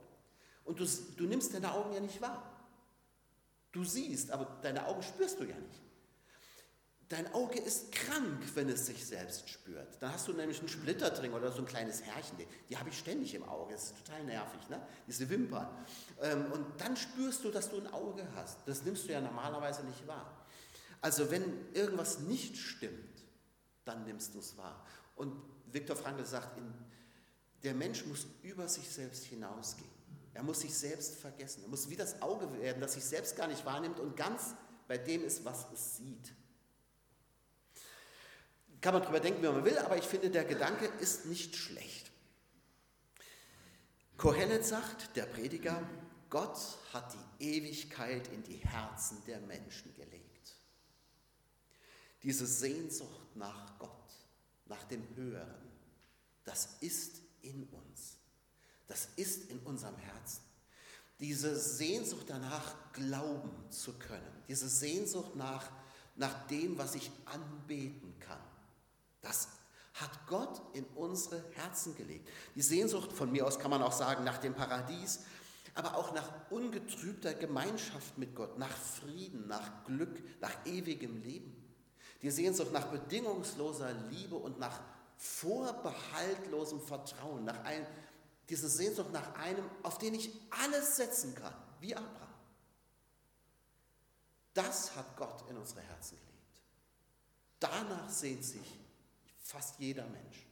Und 0.64 0.78
du, 0.78 0.86
du 1.16 1.24
nimmst 1.24 1.54
deine 1.54 1.72
Augen 1.72 1.94
ja 1.94 2.00
nicht 2.00 2.20
wahr. 2.20 2.46
Du 3.72 3.84
siehst, 3.84 4.30
aber 4.30 4.58
deine 4.60 4.86
Augen 4.86 5.02
spürst 5.02 5.40
du 5.40 5.44
ja 5.44 5.56
nicht. 5.56 5.80
Dein 7.12 7.30
Auge 7.34 7.58
ist 7.58 7.92
krank, 7.92 8.42
wenn 8.54 8.70
es 8.70 8.86
sich 8.86 9.04
selbst 9.04 9.46
spürt. 9.46 10.00
Dann 10.00 10.14
hast 10.14 10.28
du 10.28 10.32
nämlich 10.32 10.60
einen 10.60 10.70
Splitter 10.70 11.10
drin 11.10 11.34
oder 11.34 11.52
so 11.52 11.58
ein 11.58 11.66
kleines 11.66 12.00
Härchen. 12.00 12.38
Die, 12.38 12.46
die 12.70 12.78
habe 12.78 12.88
ich 12.88 12.98
ständig 12.98 13.34
im 13.34 13.46
Auge. 13.46 13.74
Das 13.74 13.84
ist 13.84 13.98
total 13.98 14.24
nervig, 14.24 14.66
ne? 14.70 14.80
diese 15.06 15.28
Wimpern. 15.28 15.68
Ähm, 16.22 16.50
und 16.52 16.64
dann 16.80 16.96
spürst 16.96 17.44
du, 17.44 17.50
dass 17.50 17.68
du 17.68 17.76
ein 17.76 17.92
Auge 17.92 18.26
hast. 18.34 18.60
Das 18.64 18.82
nimmst 18.84 19.06
du 19.06 19.12
ja 19.12 19.20
normalerweise 19.20 19.84
nicht 19.84 20.06
wahr. 20.06 20.46
Also 21.02 21.30
wenn 21.30 21.44
irgendwas 21.74 22.20
nicht 22.20 22.56
stimmt, 22.56 23.22
dann 23.84 24.06
nimmst 24.06 24.32
du 24.34 24.38
es 24.38 24.56
wahr. 24.56 24.82
Und 25.14 25.34
Viktor 25.70 25.96
Frankl 25.96 26.24
sagt, 26.24 26.58
der 27.62 27.74
Mensch 27.74 28.06
muss 28.06 28.26
über 28.42 28.66
sich 28.68 28.88
selbst 28.88 29.24
hinausgehen. 29.24 29.90
Er 30.32 30.42
muss 30.42 30.60
sich 30.60 30.74
selbst 30.74 31.16
vergessen. 31.16 31.62
Er 31.62 31.68
muss 31.68 31.90
wie 31.90 31.96
das 31.96 32.22
Auge 32.22 32.50
werden, 32.58 32.80
das 32.80 32.94
sich 32.94 33.04
selbst 33.04 33.36
gar 33.36 33.48
nicht 33.48 33.66
wahrnimmt 33.66 34.00
und 34.00 34.16
ganz 34.16 34.54
bei 34.88 34.96
dem 34.96 35.24
ist, 35.24 35.44
was 35.44 35.66
es 35.74 35.98
sieht. 35.98 36.32
Kann 38.82 38.94
man 38.94 39.02
darüber 39.02 39.20
denken, 39.20 39.42
wie 39.42 39.46
man 39.46 39.64
will, 39.64 39.78
aber 39.78 39.96
ich 39.96 40.04
finde, 40.04 40.28
der 40.28 40.44
Gedanke 40.44 40.86
ist 40.98 41.26
nicht 41.26 41.56
schlecht. 41.56 42.10
Kohelet 44.16 44.64
sagt, 44.64 45.16
der 45.16 45.24
Prediger, 45.26 45.88
Gott 46.28 46.58
hat 46.92 47.16
die 47.38 47.44
Ewigkeit 47.44 48.26
in 48.28 48.42
die 48.42 48.56
Herzen 48.56 49.22
der 49.26 49.40
Menschen 49.40 49.94
gelegt. 49.94 50.56
Diese 52.24 52.46
Sehnsucht 52.46 53.36
nach 53.36 53.78
Gott, 53.78 53.90
nach 54.66 54.82
dem 54.84 55.06
Höheren, 55.14 55.70
das 56.44 56.76
ist 56.80 57.20
in 57.42 57.68
uns. 57.68 58.16
Das 58.88 59.08
ist 59.14 59.48
in 59.48 59.60
unserem 59.60 59.96
Herzen. 59.96 60.42
Diese 61.20 61.56
Sehnsucht 61.56 62.26
danach, 62.28 62.74
glauben 62.92 63.70
zu 63.70 63.92
können. 63.92 64.42
Diese 64.48 64.68
Sehnsucht 64.68 65.36
nach, 65.36 65.70
nach 66.16 66.48
dem, 66.48 66.76
was 66.78 66.96
ich 66.96 67.10
anbeten 67.26 68.18
kann. 68.18 68.40
Das 69.22 69.48
hat 69.94 70.26
Gott 70.26 70.60
in 70.74 70.84
unsere 70.94 71.42
Herzen 71.54 71.96
gelegt. 71.96 72.28
Die 72.54 72.62
Sehnsucht, 72.62 73.12
von 73.12 73.30
mir 73.30 73.46
aus 73.46 73.58
kann 73.58 73.70
man 73.70 73.82
auch 73.82 73.92
sagen, 73.92 74.24
nach 74.24 74.38
dem 74.38 74.54
Paradies, 74.54 75.20
aber 75.74 75.96
auch 75.96 76.12
nach 76.12 76.50
ungetrübter 76.50 77.34
Gemeinschaft 77.34 78.18
mit 78.18 78.34
Gott, 78.34 78.58
nach 78.58 78.76
Frieden, 78.76 79.46
nach 79.48 79.84
Glück, 79.84 80.22
nach 80.40 80.54
ewigem 80.66 81.22
Leben. 81.22 81.56
Die 82.20 82.30
Sehnsucht 82.30 82.72
nach 82.72 82.86
bedingungsloser 82.86 83.92
Liebe 84.10 84.36
und 84.36 84.58
nach 84.58 84.80
vorbehaltlosem 85.16 86.80
Vertrauen, 86.80 87.44
nach 87.44 87.64
einem, 87.64 87.86
diese 88.48 88.68
Sehnsucht 88.68 89.12
nach 89.12 89.34
einem, 89.36 89.64
auf 89.82 89.98
den 89.98 90.14
ich 90.14 90.30
alles 90.50 90.96
setzen 90.96 91.34
kann, 91.34 91.54
wie 91.80 91.94
Abraham. 91.94 92.28
Das 94.52 94.94
hat 94.96 95.16
Gott 95.16 95.48
in 95.48 95.56
unsere 95.56 95.80
Herzen 95.80 96.18
gelegt. 96.18 96.32
Danach 97.60 98.10
sehnt 98.10 98.44
sich 98.44 98.81
Fast 99.42 99.78
jeder 99.78 100.06
Mensch. 100.06 100.46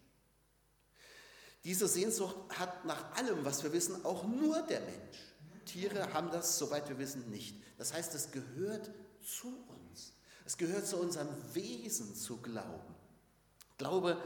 Diese 1.65 1.89
Sehnsucht 1.89 2.37
hat 2.59 2.85
nach 2.85 3.17
allem, 3.17 3.45
was 3.45 3.63
wir 3.63 3.73
wissen, 3.73 4.05
auch 4.05 4.25
nur 4.25 4.63
der 4.63 4.81
Mensch. 4.81 5.19
Tiere 5.67 6.13
haben 6.13 6.31
das, 6.31 6.59
soweit 6.59 6.89
wir 6.89 6.99
wissen, 6.99 7.31
nicht. 7.31 7.57
Das 7.79 7.93
heißt, 7.93 8.15
es 8.15 8.31
gehört 8.31 8.91
zu 9.23 9.49
uns. 9.69 10.15
Es 10.45 10.57
gehört 10.57 10.87
zu 10.87 10.97
unserem 10.97 11.29
Wesen 11.55 12.15
zu 12.17 12.39
glauben. 12.39 12.95
Glaube, 13.79 14.17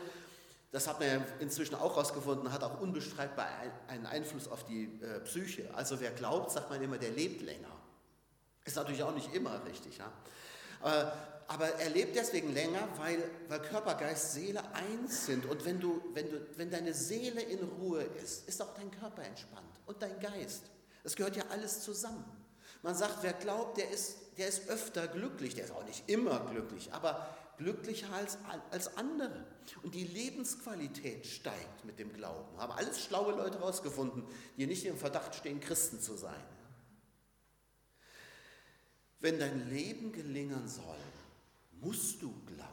das 0.73 0.89
hat 0.89 0.99
man 0.99 1.09
ja 1.09 1.27
inzwischen 1.39 1.75
auch 1.75 1.95
herausgefunden, 1.95 2.51
hat 2.51 2.65
auch 2.65 2.81
unbestreitbar 2.81 3.47
einen 3.89 4.07
Einfluss 4.07 4.49
auf 4.49 4.65
die 4.65 4.85
äh, 5.03 5.21
Psyche. 5.21 5.73
Also 5.75 6.01
wer 6.01 6.11
glaubt, 6.11 6.51
sagt 6.51 6.71
man 6.71 6.83
immer, 6.83 6.99
der 6.99 7.11
lebt 7.11 7.43
länger. 7.43 7.71
Ist 8.65 8.77
natürlich 8.77 9.03
auch 9.03 9.15
nicht 9.15 9.33
immer 9.35 9.65
richtig. 9.67 9.99
Ja? 9.99 10.11
Aber 10.85 11.13
aber 11.47 11.69
er 11.75 11.91
lebt 11.91 12.17
deswegen 12.17 12.55
länger, 12.55 12.89
weil, 12.97 13.23
weil 13.49 13.61
Körper, 13.61 13.95
Geist, 13.95 14.33
Seele 14.33 14.63
eins 14.73 15.27
sind. 15.27 15.45
Und 15.47 15.65
wenn, 15.65 15.79
du, 15.79 16.03
wenn, 16.15 16.31
du, 16.31 16.47
wenn 16.57 16.71
deine 16.71 16.95
Seele 16.95 17.43
in 17.43 17.63
Ruhe 17.81 18.03
ist, 18.03 18.49
ist 18.49 18.63
auch 18.63 18.75
dein 18.75 18.91
Körper 18.91 19.23
entspannt 19.23 19.81
und 19.87 20.01
dein 20.01 20.19
Geist. 20.21 20.63
Es 21.03 21.15
gehört 21.15 21.37
ja 21.37 21.45
alles 21.51 21.83
zusammen. 21.83 22.25
Man 22.83 22.95
sagt, 22.95 23.19
wer 23.23 23.35
glaubt, 23.35 23.77
der 23.77 23.91
ist, 23.91 24.17
der 24.39 24.49
ist 24.49 24.69
öfter 24.69 25.07
glücklich. 25.07 25.55
Der 25.55 25.65
ist 25.65 25.73
auch 25.73 25.85
nicht 25.85 26.09
immer 26.09 26.41
glücklich, 26.51 26.93
aber 26.93 27.29
glücklicher 27.59 28.13
als, 28.13 28.39
als 28.71 28.97
andere. 28.97 29.47
Und 29.83 29.95
die 29.95 30.05
Lebensqualität 30.05 31.27
steigt 31.27 31.85
mit 31.85 31.99
dem 31.99 32.13
Glauben. 32.13 32.59
Haben 32.59 32.73
alles 32.73 33.03
schlaue 33.03 33.33
Leute 33.35 33.59
herausgefunden, 33.59 34.25
die 34.57 34.67
nicht 34.67 34.87
im 34.87 34.97
Verdacht 34.97 35.35
stehen, 35.35 35.61
Christen 35.61 36.01
zu 36.01 36.17
sein. 36.17 36.43
Wenn 39.25 39.39
dein 39.39 39.71
Leben 39.71 40.13
gelingen 40.13 40.69
soll, 40.69 40.99
musst 41.81 42.21
du 42.21 42.31
glauben. 42.45 42.69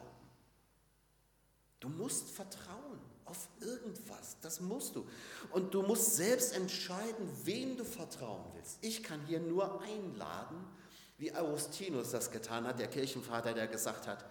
Du 1.80 1.88
musst 1.88 2.28
vertrauen 2.28 3.00
auf 3.24 3.48
irgendwas, 3.60 4.36
das 4.42 4.60
musst 4.60 4.94
du. 4.94 5.08
Und 5.52 5.72
du 5.72 5.80
musst 5.80 6.14
selbst 6.14 6.54
entscheiden, 6.54 7.26
wem 7.44 7.78
du 7.78 7.86
vertrauen 7.86 8.44
willst. 8.52 8.76
Ich 8.82 9.02
kann 9.02 9.24
hier 9.24 9.40
nur 9.40 9.80
einladen, 9.80 10.62
wie 11.16 11.34
Augustinus 11.34 12.10
das 12.10 12.30
getan 12.30 12.66
hat, 12.66 12.78
der 12.78 12.88
Kirchenvater, 12.88 13.54
der 13.54 13.66
gesagt 13.66 14.06
hat, 14.06 14.22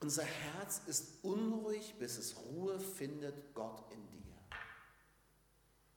unser 0.00 0.24
Herz 0.24 0.80
ist 0.88 1.22
unruhig, 1.22 1.94
bis 2.00 2.18
es 2.18 2.34
Ruhe 2.36 2.80
findet, 2.80 3.54
Gott 3.54 3.84
in 3.92 4.08
dir. 4.08 4.34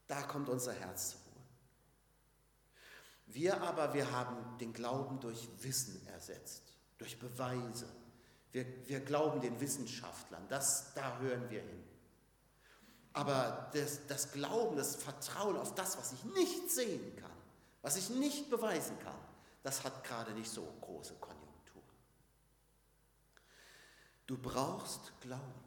Da 0.06 0.22
kommt 0.22 0.48
unser 0.48 0.72
Herz 0.72 1.16
Ruhe. 1.16 1.23
Wir 3.26 3.62
aber, 3.62 3.94
wir 3.94 4.10
haben 4.12 4.58
den 4.58 4.72
Glauben 4.72 5.20
durch 5.20 5.48
Wissen 5.62 6.06
ersetzt, 6.08 6.74
durch 6.98 7.18
Beweise, 7.18 7.88
wir, 8.52 8.66
wir 8.86 9.00
glauben 9.00 9.40
den 9.40 9.60
Wissenschaftlern, 9.60 10.46
das, 10.48 10.94
da 10.94 11.18
hören 11.18 11.50
wir 11.50 11.60
hin. 11.60 11.84
Aber 13.12 13.70
das, 13.72 14.06
das 14.06 14.32
Glauben, 14.32 14.76
das 14.76 14.96
Vertrauen 14.96 15.56
auf 15.56 15.74
das, 15.74 15.96
was 15.98 16.12
ich 16.12 16.24
nicht 16.24 16.70
sehen 16.70 17.16
kann, 17.16 17.30
was 17.82 17.96
ich 17.96 18.10
nicht 18.10 18.50
beweisen 18.50 18.98
kann, 19.00 19.18
das 19.62 19.82
hat 19.82 20.04
gerade 20.04 20.32
nicht 20.32 20.50
so 20.50 20.62
große 20.80 21.14
Konjunktur. 21.14 21.82
Du 24.26 24.38
brauchst 24.38 25.12
Glauben, 25.20 25.64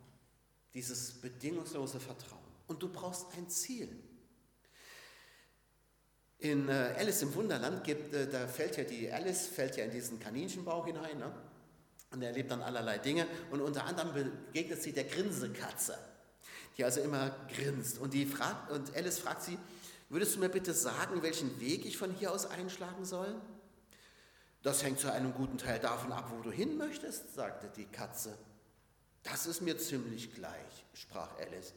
dieses 0.74 1.20
bedingungslose 1.20 2.00
Vertrauen. 2.00 2.40
Und 2.68 2.84
du 2.84 2.90
brauchst 2.90 3.34
ein 3.36 3.50
Ziel. 3.50 4.04
In 6.48 6.70
äh, 6.70 6.94
Alice 6.98 7.24
im 7.24 7.36
Wunderland 7.36 7.84
gibt, 7.84 8.14
äh, 8.14 8.26
da 8.26 8.48
fällt 8.48 8.78
ja 8.78 8.86
die 8.86 9.12
Alice 9.12 9.48
fällt 9.48 9.76
ja 9.76 9.84
in 9.84 9.92
diesen 9.92 10.18
Kaninchenbau 10.18 10.86
hinein 10.86 11.18
ne? 11.18 11.30
und 12.12 12.22
er 12.22 12.30
erlebt 12.30 12.52
dann 12.52 12.62
allerlei 12.62 13.00
Dinge 13.00 13.28
und 13.52 13.60
unter 13.60 13.84
anderem 13.84 14.14
begegnet 14.14 14.82
sie 14.82 14.94
der 14.94 15.04
Grinsekatze, 15.04 15.98
die 16.78 16.86
also 16.86 17.02
immer 17.02 17.36
grinst 17.54 18.00
und 18.00 18.14
die 18.14 18.26
fragt 18.26 18.72
und 18.72 18.96
Alice 18.96 19.20
fragt 19.20 19.44
sie, 19.44 19.58
würdest 20.08 20.36
du 20.36 20.40
mir 20.40 20.48
bitte 20.48 20.74
sagen, 20.74 21.22
welchen 21.22 21.60
Weg 21.60 21.86
ich 21.86 21.98
von 21.98 22.12
hier 22.14 22.32
aus 22.32 22.46
einschlagen 22.46 23.04
soll? 23.04 23.36
Das 24.64 24.84
hängt 24.84 25.02
zu 25.02 25.12
einem 25.12 25.34
guten 25.34 25.58
Teil 25.58 25.80
davon 25.80 26.14
ab, 26.14 26.32
wo 26.34 26.42
du 26.42 26.52
hin 26.52 26.78
möchtest, 26.78 27.36
sagte 27.36 27.70
die 27.76 27.86
Katze. 27.86 28.38
Das 29.24 29.48
ist 29.48 29.60
mir 29.60 29.78
ziemlich 29.78 30.34
gleich, 30.34 30.86
sprach 30.94 31.38
Alice. 31.40 31.74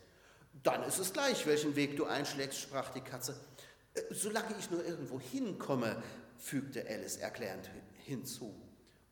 Dann 0.63 0.85
ist 0.85 0.99
es 0.99 1.13
gleich, 1.13 1.45
welchen 1.47 1.75
Weg 1.75 1.97
du 1.97 2.05
einschlägst, 2.05 2.61
sprach 2.61 2.91
die 2.91 3.01
Katze. 3.01 3.35
Solange 4.11 4.55
ich 4.59 4.71
nur 4.71 4.85
irgendwo 4.85 5.21
hinkomme, 5.21 6.03
fügte 6.37 6.87
Alice 6.89 7.17
erklärend 7.17 7.69
hinzu. 8.05 8.55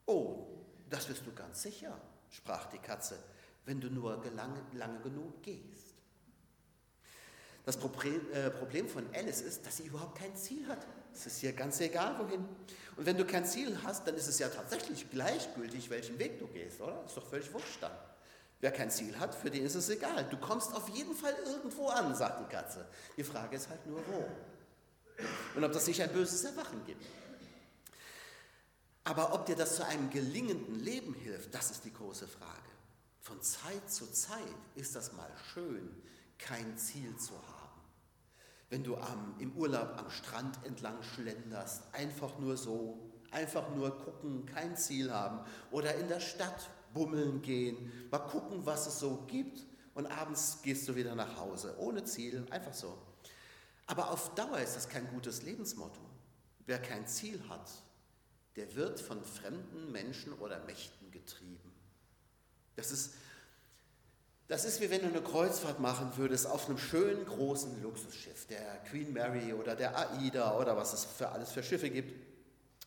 Oh, 0.06 0.46
das 0.88 1.08
wirst 1.08 1.26
du 1.26 1.32
ganz 1.32 1.62
sicher, 1.62 2.00
sprach 2.30 2.66
die 2.66 2.78
Katze, 2.78 3.18
wenn 3.64 3.80
du 3.80 3.88
nur 3.88 4.22
lange, 4.34 4.62
lange 4.72 5.00
genug 5.00 5.42
gehst. 5.42 5.94
Das 7.66 7.76
äh, 7.76 8.50
Problem 8.50 8.88
von 8.88 9.04
Alice 9.14 9.42
ist, 9.42 9.66
dass 9.66 9.76
sie 9.76 9.82
überhaupt 9.82 10.18
kein 10.18 10.34
Ziel 10.34 10.66
hat. 10.68 10.86
Es 11.12 11.26
ist 11.26 11.42
ihr 11.42 11.52
ganz 11.52 11.80
egal, 11.80 12.18
wohin. 12.18 12.48
Und 12.96 13.04
wenn 13.04 13.18
du 13.18 13.26
kein 13.26 13.44
Ziel 13.44 13.76
hast, 13.82 14.06
dann 14.06 14.14
ist 14.14 14.26
es 14.26 14.38
ja 14.38 14.48
tatsächlich 14.48 15.10
gleichgültig, 15.10 15.90
welchen 15.90 16.18
Weg 16.18 16.38
du 16.38 16.46
gehst, 16.46 16.80
oder? 16.80 17.04
Ist 17.04 17.16
doch 17.16 17.28
völlig 17.28 17.52
wurscht 17.52 17.82
dann. 17.82 17.92
Wer 18.60 18.72
kein 18.72 18.90
Ziel 18.90 19.18
hat, 19.18 19.34
für 19.34 19.50
den 19.50 19.66
ist 19.66 19.74
es 19.74 19.90
egal. 19.90 20.24
Du 20.30 20.38
kommst 20.38 20.74
auf 20.74 20.88
jeden 20.88 21.14
Fall 21.14 21.34
irgendwo 21.44 21.88
an, 21.88 22.14
sagt 22.14 22.40
die 22.40 22.52
Katze. 22.52 22.86
Die 23.16 23.22
Frage 23.22 23.56
ist 23.56 23.68
halt 23.68 23.86
nur, 23.86 24.00
wo 24.06 24.26
und 25.54 25.64
ob 25.64 25.72
das 25.72 25.86
nicht 25.86 26.02
ein 26.02 26.12
böses 26.12 26.44
Erwachen 26.44 26.84
gibt. 26.86 27.04
Aber 29.04 29.32
ob 29.32 29.46
dir 29.46 29.56
das 29.56 29.76
zu 29.76 29.86
einem 29.86 30.10
gelingenden 30.10 30.74
Leben 30.74 31.14
hilft, 31.14 31.54
das 31.54 31.70
ist 31.70 31.84
die 31.84 31.92
große 31.92 32.28
Frage. 32.28 32.68
Von 33.20 33.40
Zeit 33.42 33.90
zu 33.90 34.10
Zeit 34.12 34.38
ist 34.74 34.94
das 34.94 35.12
mal 35.14 35.30
schön, 35.52 35.90
kein 36.38 36.76
Ziel 36.76 37.16
zu 37.16 37.32
haben. 37.32 37.80
Wenn 38.70 38.84
du 38.84 38.96
am, 38.96 39.34
im 39.38 39.56
Urlaub 39.56 39.96
am 39.96 40.10
Strand 40.10 40.58
entlang 40.64 41.02
schlenderst, 41.02 41.84
einfach 41.92 42.38
nur 42.38 42.56
so, 42.56 43.10
einfach 43.30 43.74
nur 43.74 43.96
gucken, 43.96 44.44
kein 44.44 44.76
Ziel 44.76 45.10
haben. 45.10 45.40
Oder 45.70 45.94
in 45.94 46.08
der 46.08 46.20
Stadt 46.20 46.68
bummeln 46.92 47.40
gehen, 47.42 47.90
mal 48.10 48.18
gucken, 48.18 48.66
was 48.66 48.86
es 48.86 48.98
so 48.98 49.24
gibt. 49.26 49.64
Und 49.94 50.06
abends 50.06 50.60
gehst 50.62 50.86
du 50.86 50.94
wieder 50.94 51.14
nach 51.14 51.38
Hause, 51.38 51.76
ohne 51.78 52.04
Ziel, 52.04 52.46
einfach 52.50 52.74
so. 52.74 52.96
Aber 53.88 54.10
auf 54.10 54.34
Dauer 54.34 54.58
ist 54.58 54.76
das 54.76 54.88
kein 54.88 55.08
gutes 55.08 55.42
Lebensmotto. 55.42 56.00
Wer 56.66 56.78
kein 56.78 57.06
Ziel 57.06 57.42
hat, 57.48 57.70
der 58.56 58.74
wird 58.74 59.00
von 59.00 59.24
fremden 59.24 59.90
Menschen 59.90 60.34
oder 60.34 60.60
Mächten 60.64 61.10
getrieben. 61.10 61.72
Das 62.76 62.92
ist, 62.92 63.14
das 64.46 64.66
ist 64.66 64.80
wie 64.82 64.90
wenn 64.90 65.00
du 65.00 65.08
eine 65.08 65.22
Kreuzfahrt 65.22 65.80
machen 65.80 66.12
würdest 66.16 66.46
auf 66.46 66.68
einem 66.68 66.76
schönen 66.76 67.24
großen 67.24 67.82
Luxusschiff, 67.82 68.46
der 68.46 68.78
Queen 68.90 69.12
Mary 69.12 69.54
oder 69.54 69.74
der 69.74 69.96
AIDA 69.96 70.58
oder 70.58 70.76
was 70.76 70.92
es 70.92 71.04
für 71.04 71.30
alles 71.30 71.52
für 71.52 71.62
Schiffe 71.62 71.88
gibt. 71.88 72.12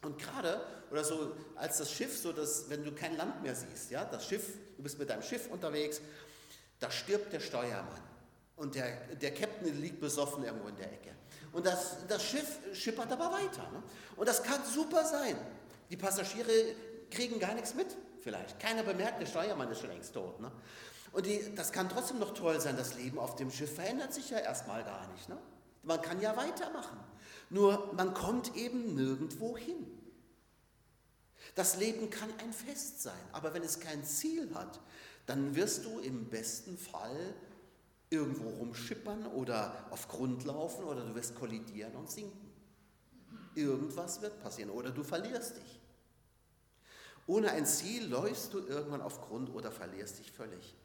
Und 0.03 0.19
gerade, 0.19 0.63
oder 0.91 1.03
so 1.03 1.35
als 1.55 1.79
das 1.79 1.91
Schiff, 1.91 2.15
so 2.15 2.31
dass, 2.31 2.69
wenn 2.69 2.83
du 2.83 2.91
kein 2.91 3.17
Land 3.17 3.41
mehr 3.41 3.55
siehst, 3.55 3.89
ja, 3.89 4.05
das 4.05 4.27
Schiff, 4.27 4.53
du 4.77 4.83
bist 4.83 4.99
mit 4.99 5.09
deinem 5.09 5.23
Schiff 5.23 5.49
unterwegs, 5.49 5.99
da 6.79 6.91
stirbt 6.91 7.33
der 7.33 7.39
Steuermann. 7.39 8.10
Und 8.61 8.75
der, 8.75 8.91
der 9.15 9.33
Captain 9.33 9.81
liegt 9.81 9.99
besoffen 9.99 10.43
irgendwo 10.43 10.67
in 10.67 10.75
der 10.75 10.93
Ecke. 10.93 11.09
Und 11.51 11.65
das, 11.65 12.05
das 12.07 12.23
Schiff 12.23 12.59
schippert 12.73 13.11
aber 13.11 13.31
weiter. 13.31 13.63
Ne? 13.71 13.81
Und 14.15 14.29
das 14.29 14.43
kann 14.43 14.63
super 14.63 15.03
sein. 15.03 15.35
Die 15.89 15.97
Passagiere 15.97 16.75
kriegen 17.09 17.39
gar 17.39 17.55
nichts 17.55 17.73
mit, 17.73 17.87
vielleicht. 18.21 18.59
Keiner 18.59 18.83
bemerkt, 18.83 19.19
der 19.19 19.25
Steuermann 19.25 19.71
ist 19.71 19.79
schon 19.79 19.89
längst 19.89 20.13
tot. 20.13 20.39
Ne? 20.39 20.51
Und 21.11 21.25
die, 21.25 21.55
das 21.55 21.71
kann 21.71 21.89
trotzdem 21.89 22.19
noch 22.19 22.35
toll 22.35 22.61
sein. 22.61 22.77
Das 22.77 22.93
Leben 22.93 23.17
auf 23.17 23.35
dem 23.35 23.49
Schiff 23.49 23.73
verändert 23.73 24.13
sich 24.13 24.29
ja 24.29 24.37
erstmal 24.37 24.83
gar 24.83 25.11
nicht. 25.11 25.27
Ne? 25.27 25.39
Man 25.81 25.99
kann 25.99 26.21
ja 26.21 26.37
weitermachen. 26.37 26.99
Nur 27.49 27.91
man 27.95 28.13
kommt 28.13 28.55
eben 28.55 28.93
nirgendwo 28.93 29.57
hin. 29.57 29.87
Das 31.55 31.77
Leben 31.77 32.11
kann 32.11 32.29
ein 32.37 32.53
Fest 32.53 33.01
sein, 33.01 33.23
aber 33.31 33.55
wenn 33.55 33.63
es 33.63 33.79
kein 33.79 34.03
Ziel 34.03 34.53
hat, 34.53 34.79
dann 35.25 35.55
wirst 35.55 35.83
du 35.85 35.97
im 35.97 36.29
besten 36.29 36.77
Fall 36.77 37.33
irgendwo 38.11 38.49
rumschippern 38.49 39.25
oder 39.25 39.87
auf 39.89 40.07
Grund 40.07 40.43
laufen 40.43 40.83
oder 40.83 41.03
du 41.03 41.15
wirst 41.15 41.33
kollidieren 41.35 41.95
und 41.95 42.11
sinken. 42.11 42.51
Irgendwas 43.55 44.21
wird 44.21 44.41
passieren 44.43 44.69
oder 44.69 44.91
du 44.91 45.01
verlierst 45.03 45.55
dich. 45.55 45.79
Ohne 47.25 47.51
ein 47.51 47.65
Ziel 47.65 48.07
läufst 48.07 48.53
du 48.53 48.59
irgendwann 48.59 49.01
auf 49.01 49.21
Grund 49.21 49.49
oder 49.49 49.71
verlierst 49.71 50.19
dich 50.19 50.31
völlig. 50.31 50.75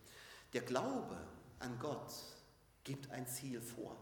Der 0.53 0.63
Glaube 0.63 1.19
an 1.59 1.79
Gott 1.81 2.13
gibt 2.85 3.11
ein 3.11 3.27
Ziel 3.27 3.61
vor. 3.61 3.97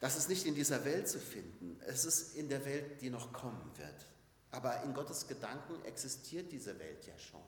Das 0.00 0.16
ist 0.16 0.30
nicht 0.30 0.46
in 0.46 0.54
dieser 0.54 0.82
Welt 0.86 1.08
zu 1.08 1.18
finden, 1.18 1.78
es 1.86 2.06
ist 2.06 2.34
in 2.34 2.48
der 2.48 2.64
Welt, 2.64 3.02
die 3.02 3.10
noch 3.10 3.34
kommen 3.34 3.70
wird. 3.76 4.06
Aber 4.50 4.82
in 4.82 4.94
Gottes 4.94 5.28
Gedanken 5.28 5.84
existiert 5.84 6.50
diese 6.50 6.78
Welt 6.78 7.06
ja 7.06 7.18
schon. 7.18 7.42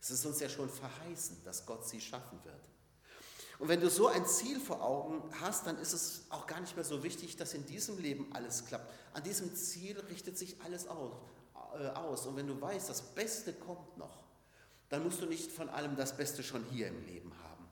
Es 0.00 0.10
ist 0.10 0.24
uns 0.24 0.38
ja 0.38 0.48
schon 0.48 0.70
verheißen, 0.70 1.42
dass 1.44 1.66
Gott 1.66 1.86
sie 1.86 2.00
schaffen 2.00 2.38
wird. 2.44 2.62
Und 3.60 3.68
wenn 3.68 3.80
du 3.80 3.90
so 3.90 4.06
ein 4.06 4.24
Ziel 4.24 4.58
vor 4.58 4.82
Augen 4.82 5.22
hast, 5.42 5.66
dann 5.66 5.78
ist 5.78 5.92
es 5.92 6.22
auch 6.30 6.46
gar 6.46 6.60
nicht 6.60 6.76
mehr 6.76 6.84
so 6.84 7.02
wichtig, 7.02 7.36
dass 7.36 7.52
in 7.52 7.66
diesem 7.66 7.98
Leben 7.98 8.32
alles 8.32 8.64
klappt. 8.64 8.90
An 9.12 9.22
diesem 9.22 9.54
Ziel 9.54 10.00
richtet 10.08 10.38
sich 10.38 10.62
alles 10.62 10.86
äh, 10.86 10.88
aus. 10.88 12.26
Und 12.26 12.36
wenn 12.36 12.46
du 12.46 12.58
weißt, 12.58 12.88
das 12.88 13.02
Beste 13.02 13.52
kommt 13.52 13.98
noch, 13.98 14.24
dann 14.88 15.04
musst 15.04 15.20
du 15.20 15.26
nicht 15.26 15.52
von 15.52 15.68
allem 15.68 15.94
das 15.94 16.16
Beste 16.16 16.42
schon 16.42 16.64
hier 16.70 16.88
im 16.88 17.04
Leben 17.04 17.32
haben. 17.42 17.68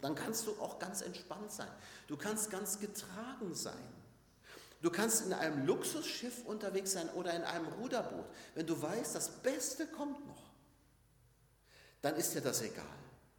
Dann 0.00 0.14
kannst 0.14 0.46
du 0.46 0.52
auch 0.52 0.78
ganz 0.78 1.02
entspannt 1.02 1.52
sein. 1.52 1.68
Du 2.08 2.16
kannst 2.16 2.50
ganz 2.50 2.80
getragen 2.80 3.54
sein. 3.54 3.94
Du 4.80 4.90
kannst 4.90 5.26
in 5.26 5.34
einem 5.34 5.66
Luxusschiff 5.66 6.46
unterwegs 6.46 6.92
sein 6.92 7.10
oder 7.10 7.34
in 7.34 7.42
einem 7.42 7.66
Ruderboot. 7.66 8.24
Wenn 8.54 8.66
du 8.66 8.80
weißt, 8.80 9.14
das 9.14 9.28
Beste 9.42 9.86
kommt 9.86 10.26
noch, 10.26 10.42
dann 12.00 12.16
ist 12.16 12.34
dir 12.34 12.40
das 12.40 12.62
egal. 12.62 12.86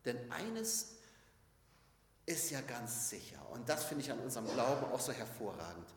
Denn 0.06 0.32
eines 0.32 0.93
ist 2.26 2.52
ja 2.52 2.62
ganz 2.62 3.10
sicher. 3.10 3.40
Und 3.52 3.68
das 3.68 3.84
finde 3.86 4.04
ich 4.04 4.12
an 4.12 4.20
unserem 4.20 4.46
Glauben 4.48 4.86
auch 4.92 5.00
so 5.00 5.12
hervorragend. 5.12 5.88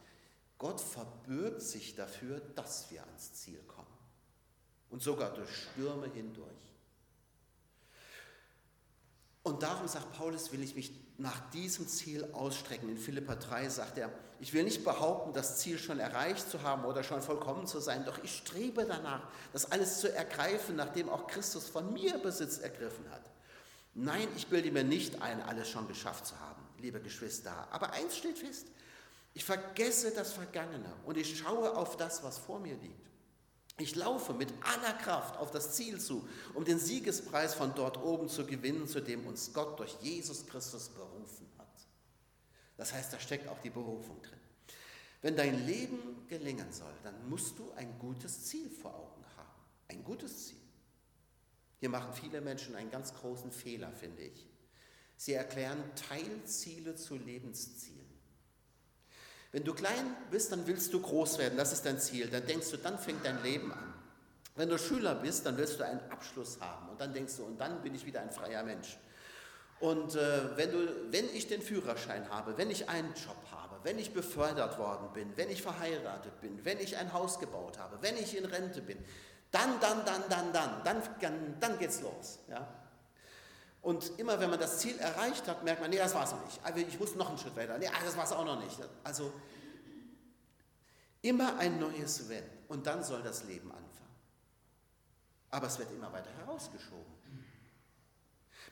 Gott 0.59 0.81
verbirgt 0.81 1.63
sich 1.63 1.95
dafür, 1.95 2.41
dass 2.55 2.91
wir 2.91 3.03
ans 3.03 3.35
Ziel 3.35 3.61
kommen. 3.67 3.87
Und 4.91 5.03
sogar 5.03 5.35
durch 5.35 5.51
Stürme 5.55 6.09
hindurch. 6.09 6.51
Und 9.43 9.63
darum 9.63 9.87
sagt 9.87 10.13
Paulus, 10.13 10.51
will 10.51 10.63
ich 10.63 10.75
mich 10.75 10.91
nach 11.19 11.51
diesem 11.51 11.87
Ziel 11.87 12.29
ausstrecken. 12.33 12.89
In 12.89 12.97
Philippa 12.97 13.37
3 13.37 13.69
sagt 13.69 13.99
er, 13.99 14.11
ich 14.41 14.53
will 14.53 14.65
nicht 14.65 14.85
behaupten, 14.85 15.33
das 15.33 15.59
Ziel 15.59 15.79
schon 15.79 15.99
erreicht 15.99 16.51
zu 16.51 16.63
haben 16.63 16.85
oder 16.85 17.03
schon 17.03 17.23
vollkommen 17.23 17.67
zu 17.67 17.79
sein, 17.81 18.05
doch 18.05 18.23
ich 18.23 18.37
strebe 18.37 18.85
danach, 18.85 19.29
das 19.53 19.71
alles 19.71 20.01
zu 20.01 20.13
ergreifen, 20.13 20.77
nachdem 20.77 21.09
auch 21.09 21.27
Christus 21.27 21.69
von 21.69 21.93
mir 21.93 22.19
Besitz 22.19 22.59
ergriffen 22.59 23.09
hat. 23.11 23.23
Nein, 23.99 24.29
ich 24.37 24.49
bilde 24.49 24.71
mir 24.71 24.85
nicht 24.85 25.23
ein, 25.23 25.41
alles 25.41 25.71
schon 25.71 25.89
geschafft 25.89 26.27
zu 26.27 26.39
haben, 26.39 26.63
liebe 26.81 27.01
Geschwister. 27.01 27.67
Aber 27.71 27.95
eins 27.95 28.19
steht 28.19 28.39
fest, 28.39 28.67
ich 29.33 29.43
vergesse 29.43 30.11
das 30.11 30.35
Vergangene 30.35 30.93
und 31.07 31.17
ich 31.17 31.39
schaue 31.39 31.75
auf 31.75 31.97
das, 31.97 32.23
was 32.23 32.37
vor 32.37 32.61
mir 32.61 32.77
liegt. 32.77 33.11
Ich 33.79 33.95
laufe 33.95 34.35
mit 34.35 34.53
aller 34.63 34.93
Kraft 34.99 35.39
auf 35.39 35.51
das 35.51 35.73
Ziel 35.73 35.99
zu, 35.99 36.29
um 36.53 36.67
den 36.67 36.79
Siegespreis 36.79 37.55
von 37.55 37.75
dort 37.75 37.97
oben 37.97 38.29
zu 38.29 38.45
gewinnen, 38.45 38.87
zu 38.87 39.01
dem 39.01 39.27
uns 39.27 39.55
Gott 39.55 39.79
durch 39.79 39.97
Jesus 40.03 40.47
Christus 40.47 40.91
berufen 40.91 41.49
hat. 41.57 41.67
Das 42.77 42.93
heißt, 42.93 43.15
da 43.15 43.19
steckt 43.19 43.49
auch 43.49 43.61
die 43.61 43.71
Berufung 43.71 44.21
drin. 44.21 44.41
Wenn 45.23 45.37
dein 45.37 45.65
Leben 45.67 46.27
gelingen 46.29 46.71
soll, 46.71 46.93
dann 47.03 47.31
musst 47.31 47.59
du 47.59 47.73
ein 47.73 47.99
gutes 47.99 48.45
Ziel 48.45 48.69
vor 48.69 48.95
Augen 48.95 49.25
haben. 49.39 49.49
Ein 49.89 50.05
gutes 50.05 50.49
Ziel. 50.49 50.66
Hier 51.87 51.93
machen 51.93 52.13
viele 52.13 52.41
Menschen 52.41 52.75
einen 52.75 52.91
ganz 52.91 53.15
großen 53.15 53.53
Fehler, 53.53 53.93
finde 53.93 54.23
ich. 54.23 54.45
Sie 55.17 55.35
erklären 55.35 55.79
Teilziele 55.95 56.97
zu 56.97 57.15
Lebenszielen. 57.15 58.11
Wenn 59.53 59.63
du 59.63 59.73
klein 59.73 60.17
bist, 60.29 60.51
dann 60.51 60.67
willst 60.67 60.93
du 60.93 61.01
groß 61.01 61.39
werden, 61.39 61.57
das 61.57 61.73
ist 61.73 61.87
dein 61.87 62.01
Ziel. 62.01 62.27
Dann 62.27 62.45
denkst 62.45 62.73
du, 62.73 62.79
dann 62.79 62.99
fängt 62.99 63.25
dein 63.25 63.41
Leben 63.45 63.71
an. 63.71 63.95
Wenn 64.57 64.69
du 64.69 64.81
Schüler 64.81 65.15
bist, 65.15 65.47
dann 65.47 65.57
willst 65.59 65.79
du 65.79 65.85
einen 65.85 66.01
Abschluss 66.11 66.59
haben 66.61 66.89
und 66.89 67.01
dann 67.01 67.13
denkst 67.13 67.37
du, 67.37 67.45
und 67.45 67.57
dann 67.61 67.81
bin 67.83 67.95
ich 67.95 68.05
wieder 68.05 68.21
ein 68.21 68.33
freier 68.33 68.65
Mensch. 68.65 68.99
Und 69.79 70.17
äh, 70.17 70.57
wenn, 70.57 70.73
du, 70.73 71.13
wenn 71.13 71.27
ich 71.37 71.47
den 71.47 71.63
Führerschein 71.63 72.29
habe, 72.31 72.59
wenn 72.59 72.69
ich 72.69 72.89
einen 72.89 73.15
Job 73.15 73.47
habe, 73.53 73.79
wenn 73.85 74.01
ich 74.01 74.13
befördert 74.13 74.77
worden 74.77 75.13
bin, 75.13 75.37
wenn 75.37 75.51
ich 75.51 75.63
verheiratet 75.63 76.41
bin, 76.41 76.65
wenn 76.65 76.81
ich 76.81 76.97
ein 76.97 77.13
Haus 77.13 77.39
gebaut 77.39 77.79
habe, 77.79 77.99
wenn 78.01 78.17
ich 78.17 78.37
in 78.37 78.45
Rente 78.45 78.83
bin, 78.83 78.99
dann, 79.51 79.81
dann, 79.81 80.05
dann, 80.05 80.23
dann, 80.29 80.53
dann, 80.53 80.83
dann, 80.85 81.03
dann, 81.21 81.61
dann 81.61 81.79
geht's 81.79 82.01
los. 82.01 82.41
Ja? 82.49 82.67
Und 83.83 84.19
immer 84.19 84.39
wenn 84.41 84.51
man 84.51 84.59
das 84.59 84.79
Ziel 84.79 84.99
erreicht 84.99 85.47
hat, 85.47 85.65
merkt 85.65 85.81
man, 85.81 85.91
nee, 85.91 85.99
das 85.99 86.15
war 86.15 86.25
es 86.25 86.33
noch 86.33 86.45
nicht. 86.45 86.61
Also 86.65 86.81
ich 86.81 86.99
muss 86.99 87.15
noch 87.15 87.29
einen 87.29 87.39
Schritt 87.39 87.57
weiter. 87.57 87.79
Nee, 87.79 87.89
das 88.05 88.17
war 88.17 88.25
es 88.25 88.33
auch 88.33 88.45
noch 88.45 88.61
nicht. 88.61 88.79
Also 89.05 89.33
Immer 91.27 91.59
ein 91.59 91.81
neues 91.81 92.29
Wenn 92.29 92.45
und 92.69 92.87
dann 92.87 93.03
soll 93.03 93.21
das 93.21 93.43
Leben 93.45 93.73
anfangen. 93.73 94.15
Aber 95.51 95.67
es 95.67 95.77
wird 95.77 95.91
immer 95.91 96.13
weiter 96.13 96.31
herausgeschoben. 96.39 97.13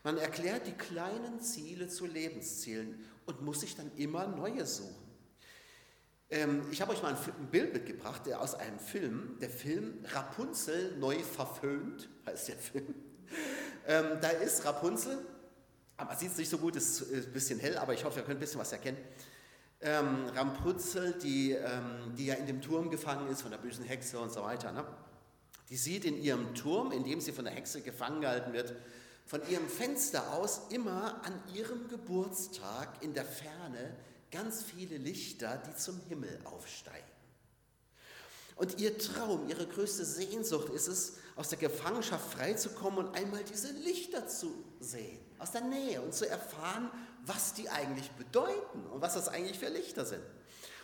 Man 0.05 0.19
erklärt 0.19 0.65
die 0.69 0.73
kleinen 0.73 1.41
Ziele 1.41 1.89
zu 1.89 2.07
Lebenszielen 2.07 3.05
und 3.27 3.43
muss 3.43 3.63
sich 3.63 3.75
dann 3.75 3.91
immer 3.97 4.29
neue 4.29 4.65
suchen. 4.67 5.04
Ähm, 6.31 6.63
ich 6.71 6.81
habe 6.81 6.93
euch 6.93 7.03
mal 7.03 7.15
ein, 7.15 7.47
Bild 7.51 7.73
mitgebracht 7.73 8.27
der 8.27 8.41
aus 8.41 8.55
einem 8.55 8.79
Film. 8.79 9.37
Der 9.41 9.51
Film 9.51 10.05
Rapunzel 10.13 10.97
neu 10.99 11.19
verföhnt 11.19 12.09
heißt 12.27 12.49
der 12.49 12.57
Film. 12.57 12.95
Ähm, 13.87 14.19
da 14.21 14.29
ist 14.29 14.65
Rapunzel, 14.65 15.19
man 15.97 16.17
sieht 16.17 16.33
es 16.33 16.39
nicht 16.39 16.49
so 16.49 16.59
gut, 16.59 16.77
es 16.77 17.01
ist 17.01 17.27
ein 17.27 17.33
bisschen 17.33 17.59
hell, 17.59 17.77
aber 17.77 17.95
ich 17.95 18.05
hoffe, 18.05 18.21
ihr 18.21 18.25
könnt 18.25 18.39
ein 18.39 18.41
bisschen 18.41 18.61
was 18.61 18.73
erkennen. 18.73 18.99
Ähm, 19.81 20.27
Rapunzel, 20.35 21.13
die, 21.23 21.53
ähm, 21.53 22.15
die 22.17 22.27
ja 22.27 22.35
in 22.35 22.47
dem 22.47 22.63
Turm 22.63 22.91
gefangen 22.91 23.29
ist 23.29 23.43
von 23.43 23.51
der 23.51 23.59
bösen 23.59 23.85
Hexe 23.85 24.19
und 24.19 24.33
so 24.33 24.43
weiter. 24.43 24.73
Ne? 24.73 24.85
Die 25.69 25.77
sieht 25.77 26.05
in 26.07 26.17
ihrem 26.17 26.55
Turm, 26.55 26.93
in 26.93 27.05
dem 27.05 27.21
sie 27.21 27.33
von 27.33 27.45
der 27.45 27.53
Hexe 27.53 27.83
gefangen 27.83 28.23
gehalten 28.23 28.53
wird, 28.53 28.75
von 29.27 29.41
ihrem 29.49 29.69
Fenster 29.69 30.33
aus 30.33 30.69
immer 30.71 31.23
an 31.25 31.43
ihrem 31.55 31.89
Geburtstag 31.89 33.03
in 33.03 33.15
der 33.15 33.25
Ferne 33.25 33.95
ganz 34.35 34.63
viele 34.63 34.99
Lichter, 34.99 35.63
die 35.69 35.77
zum 35.77 36.01
Himmel 36.09 36.41
aufsteigen. 36.45 37.07
Und 38.57 38.81
ihr 38.81 38.99
Traum, 38.99 39.49
ihre 39.49 39.67
größte 39.67 40.05
Sehnsucht 40.05 40.71
ist 40.71 40.89
es, 40.89 41.15
aus 41.37 41.49
der 41.49 41.59
Gefangenschaft 41.59 42.33
freizukommen 42.33 43.07
und 43.07 43.17
einmal 43.17 43.43
diese 43.45 43.73
Lichter 43.73 44.29
zu 44.29 44.53
sehen, 44.81 45.19
aus 45.39 45.53
der 45.53 45.63
Nähe 45.63 46.01
und 46.01 46.15
zu 46.15 46.29
erfahren, 46.29 46.91
was 47.27 47.55
die 47.55 47.69
eigentlich 47.69 48.11
bedeuten 48.13 48.87
und 48.93 49.01
was 49.01 49.15
das 49.15 49.29
eigentlich 49.29 49.59
für 49.59 49.69
Lichter 49.69 50.05
sind. 50.05 50.23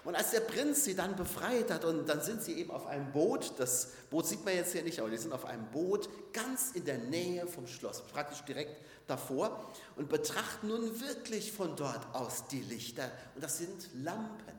Und 0.04 0.14
als 0.14 0.30
der 0.30 0.40
Prinz 0.40 0.84
sie 0.84 0.94
dann 0.94 1.14
befreit 1.14 1.70
hat 1.70 1.84
und 1.84 2.08
dann 2.08 2.22
sind 2.22 2.42
sie 2.42 2.54
eben 2.54 2.70
auf 2.70 2.86
einem 2.86 3.12
Boot, 3.12 3.52
das 3.58 3.88
Boot 4.08 4.26
sieht 4.26 4.44
man 4.44 4.54
jetzt 4.54 4.72
hier 4.72 4.82
nicht, 4.82 4.98
aber 4.98 5.10
die 5.10 5.18
sind 5.18 5.32
auf 5.32 5.44
einem 5.44 5.66
Boot 5.70 6.08
ganz 6.32 6.70
in 6.72 6.86
der 6.86 6.98
Nähe 6.98 7.46
vom 7.46 7.66
Schloss, 7.66 8.06
praktisch 8.06 8.40
direkt 8.42 8.76
davor 9.06 9.70
und 9.96 10.08
betrachten 10.08 10.68
nun 10.68 11.00
wirklich 11.00 11.52
von 11.52 11.76
dort 11.76 12.14
aus 12.14 12.46
die 12.48 12.62
Lichter. 12.62 13.10
Und 13.34 13.44
das 13.44 13.58
sind 13.58 13.90
Lampen. 13.94 14.58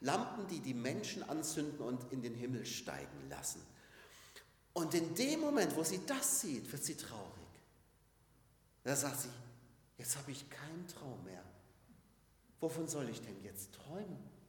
Lampen, 0.00 0.46
die 0.48 0.60
die 0.60 0.72
Menschen 0.72 1.28
anzünden 1.28 1.80
und 1.80 2.10
in 2.10 2.22
den 2.22 2.34
Himmel 2.34 2.64
steigen 2.64 3.28
lassen. 3.28 3.60
Und 4.72 4.94
in 4.94 5.14
dem 5.14 5.40
Moment, 5.40 5.76
wo 5.76 5.84
sie 5.84 6.00
das 6.06 6.40
sieht, 6.40 6.72
wird 6.72 6.82
sie 6.82 6.96
traurig. 6.96 7.34
Da 8.82 8.96
sagt 8.96 9.20
sie, 9.20 9.28
jetzt 9.98 10.16
habe 10.16 10.30
ich 10.30 10.48
keinen 10.48 10.86
Traum 10.88 11.22
mehr. 11.24 11.44
Wovon 12.60 12.88
soll 12.88 13.10
ich 13.10 13.20
denn 13.20 13.42
jetzt 13.42 13.74
träumen? 13.74 14.39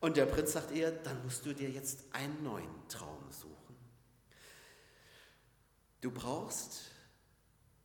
Und 0.00 0.16
der 0.16 0.26
Prinz 0.26 0.52
sagt 0.52 0.70
ihr, 0.72 0.92
dann 0.92 1.22
musst 1.24 1.44
du 1.44 1.52
dir 1.52 1.70
jetzt 1.70 2.04
einen 2.12 2.42
neuen 2.42 2.88
Traum 2.88 3.30
suchen. 3.30 3.76
Du 6.00 6.12
brauchst 6.12 6.82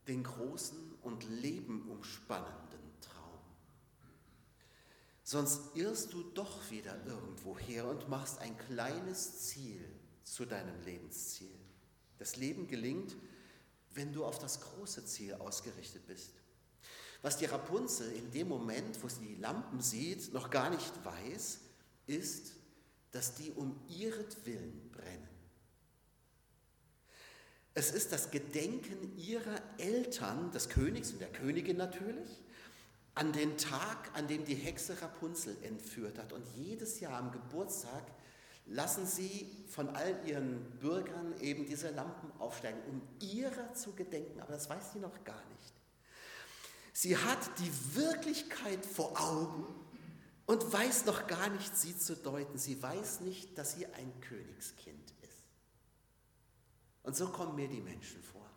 den 0.07 0.23
großen 0.23 0.93
und 1.01 1.27
lebenumspannenden 1.29 2.99
Traum. 3.01 3.39
Sonst 5.23 5.75
irrst 5.75 6.13
du 6.13 6.21
doch 6.21 6.69
wieder 6.69 7.03
irgendwo 7.05 7.57
her 7.57 7.87
und 7.87 8.09
machst 8.09 8.39
ein 8.39 8.57
kleines 8.57 9.39
Ziel 9.39 9.83
zu 10.23 10.45
deinem 10.45 10.79
Lebensziel. 10.81 11.57
Das 12.19 12.35
Leben 12.35 12.67
gelingt, 12.67 13.15
wenn 13.91 14.13
du 14.13 14.25
auf 14.25 14.37
das 14.37 14.61
große 14.61 15.05
Ziel 15.05 15.33
ausgerichtet 15.35 16.05
bist. 16.05 16.33
Was 17.23 17.37
die 17.37 17.45
Rapunzel 17.45 18.11
in 18.11 18.31
dem 18.31 18.49
Moment, 18.49 19.01
wo 19.01 19.07
sie 19.07 19.35
die 19.35 19.41
Lampen 19.41 19.81
sieht, 19.81 20.33
noch 20.33 20.49
gar 20.49 20.69
nicht 20.69 21.05
weiß, 21.05 21.59
ist, 22.07 22.53
dass 23.11 23.35
die 23.35 23.51
um 23.51 23.79
ihretwillen 23.87 24.91
brennen. 24.91 25.29
Es 27.75 27.91
ist 27.91 28.11
das 28.11 28.29
Gedenken 28.29 29.17
ihrer 29.17 29.59
Eltern, 29.77 30.51
des 30.51 30.69
Königs 30.69 31.11
und 31.11 31.19
der 31.19 31.31
Königin 31.31 31.77
natürlich, 31.77 32.29
an 33.15 33.31
den 33.31 33.57
Tag, 33.57 34.11
an 34.13 34.27
dem 34.27 34.45
die 34.45 34.55
Hexe 34.55 34.99
Rapunzel 35.01 35.57
entführt 35.63 36.17
hat. 36.17 36.33
Und 36.33 36.45
jedes 36.55 36.99
Jahr 36.99 37.19
am 37.19 37.31
Geburtstag 37.31 38.03
lassen 38.65 39.05
sie 39.05 39.49
von 39.67 39.89
all 39.89 40.19
ihren 40.25 40.63
Bürgern 40.79 41.35
eben 41.39 41.65
diese 41.65 41.89
Lampen 41.91 42.31
aufsteigen, 42.39 42.79
um 42.89 43.01
ihrer 43.19 43.73
zu 43.73 43.93
gedenken. 43.93 44.39
Aber 44.39 44.53
das 44.53 44.69
weiß 44.69 44.93
sie 44.93 44.99
noch 44.99 45.23
gar 45.23 45.43
nicht. 45.49 45.73
Sie 46.93 47.17
hat 47.17 47.39
die 47.59 47.95
Wirklichkeit 47.95 48.85
vor 48.85 49.19
Augen 49.19 49.65
und 50.45 50.71
weiß 50.71 51.05
noch 51.05 51.27
gar 51.27 51.49
nicht, 51.49 51.77
sie 51.77 51.97
zu 51.97 52.15
deuten. 52.15 52.57
Sie 52.57 52.81
weiß 52.81 53.21
nicht, 53.21 53.57
dass 53.57 53.73
sie 53.73 53.85
ein 53.87 54.19
Königskind 54.21 55.13
ist. 55.21 55.43
Und 57.03 57.15
so 57.15 57.27
kommen 57.29 57.55
mir 57.55 57.67
die 57.67 57.81
Menschen 57.81 58.21
vor. 58.21 58.49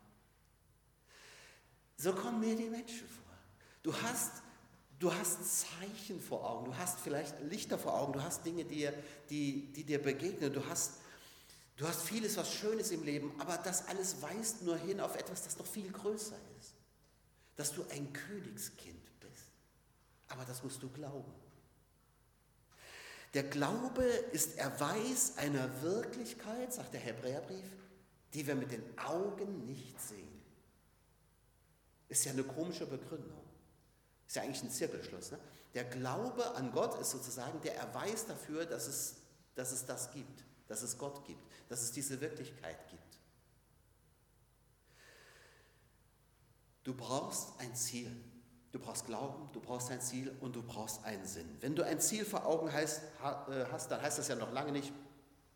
So 1.97 2.13
kommen 2.13 2.39
mir 2.39 2.55
die 2.55 2.69
Menschen 2.69 3.07
vor. 3.07 3.25
Du 3.83 3.93
hast, 4.01 4.31
du 4.99 5.13
hast 5.13 5.61
Zeichen 5.61 6.21
vor 6.21 6.49
Augen, 6.49 6.65
du 6.65 6.77
hast 6.77 6.99
vielleicht 6.99 7.39
Lichter 7.41 7.79
vor 7.79 7.93
Augen, 7.93 8.13
du 8.13 8.21
hast 8.21 8.45
Dinge, 8.45 8.65
die, 8.65 8.89
die, 9.29 9.71
die 9.73 9.83
dir 9.83 10.01
begegnen, 10.01 10.51
du 10.51 10.65
hast, 10.67 10.93
du 11.77 11.87
hast 11.87 12.01
vieles, 12.01 12.37
was 12.37 12.53
Schönes 12.53 12.91
im 12.91 13.03
Leben, 13.03 13.31
aber 13.39 13.57
das 13.57 13.87
alles 13.87 14.21
weist 14.21 14.61
nur 14.61 14.77
hin 14.77 14.99
auf 14.99 15.15
etwas, 15.15 15.43
das 15.43 15.57
noch 15.57 15.65
viel 15.65 15.91
größer 15.91 16.37
ist. 16.59 16.73
Dass 17.55 17.73
du 17.73 17.83
ein 17.89 18.13
Königskind 18.13 19.19
bist. 19.19 19.47
Aber 20.27 20.45
das 20.45 20.61
musst 20.63 20.83
du 20.83 20.89
glauben. 20.89 21.33
Der 23.37 23.43
Glaube 23.43 24.03
ist 24.31 24.57
Erweis 24.57 25.37
einer 25.37 25.83
Wirklichkeit, 25.83 26.73
sagt 26.73 26.95
der 26.95 27.01
Hebräerbrief, 27.01 27.69
die 28.33 28.47
wir 28.47 28.55
mit 28.55 28.71
den 28.71 28.97
Augen 28.97 29.63
nicht 29.67 30.01
sehen. 30.01 30.41
Ist 32.09 32.25
ja 32.25 32.31
eine 32.31 32.43
komische 32.43 32.87
Begründung. 32.87 33.43
Ist 34.25 34.37
ja 34.37 34.41
eigentlich 34.41 34.63
ein 34.63 34.71
Zirkelschluss. 34.71 35.29
Ne? 35.29 35.39
Der 35.75 35.83
Glaube 35.83 36.55
an 36.55 36.71
Gott 36.71 36.99
ist 36.99 37.11
sozusagen 37.11 37.61
der 37.61 37.77
Erweis 37.77 38.25
dafür, 38.25 38.65
dass 38.65 38.87
es, 38.87 39.17
dass 39.53 39.71
es 39.71 39.85
das 39.85 40.09
gibt, 40.09 40.43
dass 40.67 40.81
es 40.81 40.97
Gott 40.97 41.23
gibt, 41.23 41.43
dass 41.69 41.83
es 41.83 41.91
diese 41.91 42.19
Wirklichkeit 42.19 42.89
gibt. 42.89 43.19
Du 46.85 46.95
brauchst 46.95 47.49
ein 47.59 47.75
Ziel. 47.75 48.09
Du 48.77 48.83
brauchst 48.83 49.07
Glauben, 49.07 49.49
du 49.53 49.59
brauchst 49.59 49.89
ein 49.89 49.99
Ziel 50.01 50.31
und 50.39 50.55
du 50.55 50.61
brauchst 50.61 51.03
einen 51.03 51.25
Sinn. 51.25 51.49
Wenn 51.61 51.75
du 51.75 51.83
ein 51.83 51.99
Ziel 51.99 52.23
vor 52.23 52.45
Augen 52.45 52.71
heißt, 52.71 53.01
äh, 53.23 53.65
hast, 53.71 53.89
dann 53.89 53.99
heißt 53.99 54.19
das 54.19 54.27
ja 54.27 54.35
noch 54.35 54.53
lange 54.53 54.71
nicht, 54.71 54.93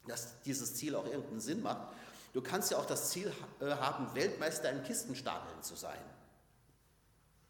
dass 0.07 0.41
dieses 0.41 0.73
Ziel 0.73 0.95
auch 0.95 1.05
irgendeinen 1.05 1.39
Sinn 1.39 1.61
macht. 1.61 1.93
Du 2.33 2.41
kannst 2.41 2.71
ja 2.71 2.79
auch 2.79 2.85
das 2.87 3.11
Ziel 3.11 3.31
äh, 3.59 3.65
haben, 3.65 4.11
Weltmeister 4.15 4.71
in 4.71 4.81
Kistenstapeln 4.81 5.61
zu 5.61 5.75
sein. 5.75 5.99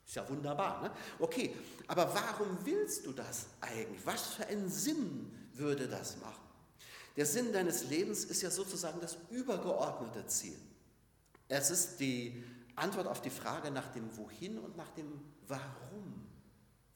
Ist 0.05 0.15
ja 0.15 0.27
wunderbar, 0.27 0.81
ne? 0.81 0.91
Okay, 1.19 1.55
aber 1.87 2.13
warum 2.13 2.57
willst 2.65 3.05
du 3.05 3.13
das 3.13 3.45
eigentlich? 3.61 4.05
Was 4.05 4.33
für 4.33 4.47
einen 4.47 4.69
Sinn 4.69 5.31
würde 5.53 5.87
das 5.87 6.17
machen? 6.17 6.43
Der 7.15 7.25
Sinn 7.25 7.53
deines 7.53 7.85
Lebens 7.85 8.25
ist 8.25 8.41
ja 8.41 8.51
sozusagen 8.51 8.99
das 8.99 9.15
übergeordnete 9.29 10.25
Ziel. 10.27 10.57
Es 11.47 11.71
ist 11.71 12.01
die 12.01 12.43
Antwort 12.75 13.07
auf 13.07 13.21
die 13.21 13.29
Frage 13.29 13.71
nach 13.71 13.87
dem 13.89 14.15
Wohin 14.17 14.59
und 14.59 14.77
nach 14.77 14.89
dem 14.91 15.21
Warum. 15.47 16.27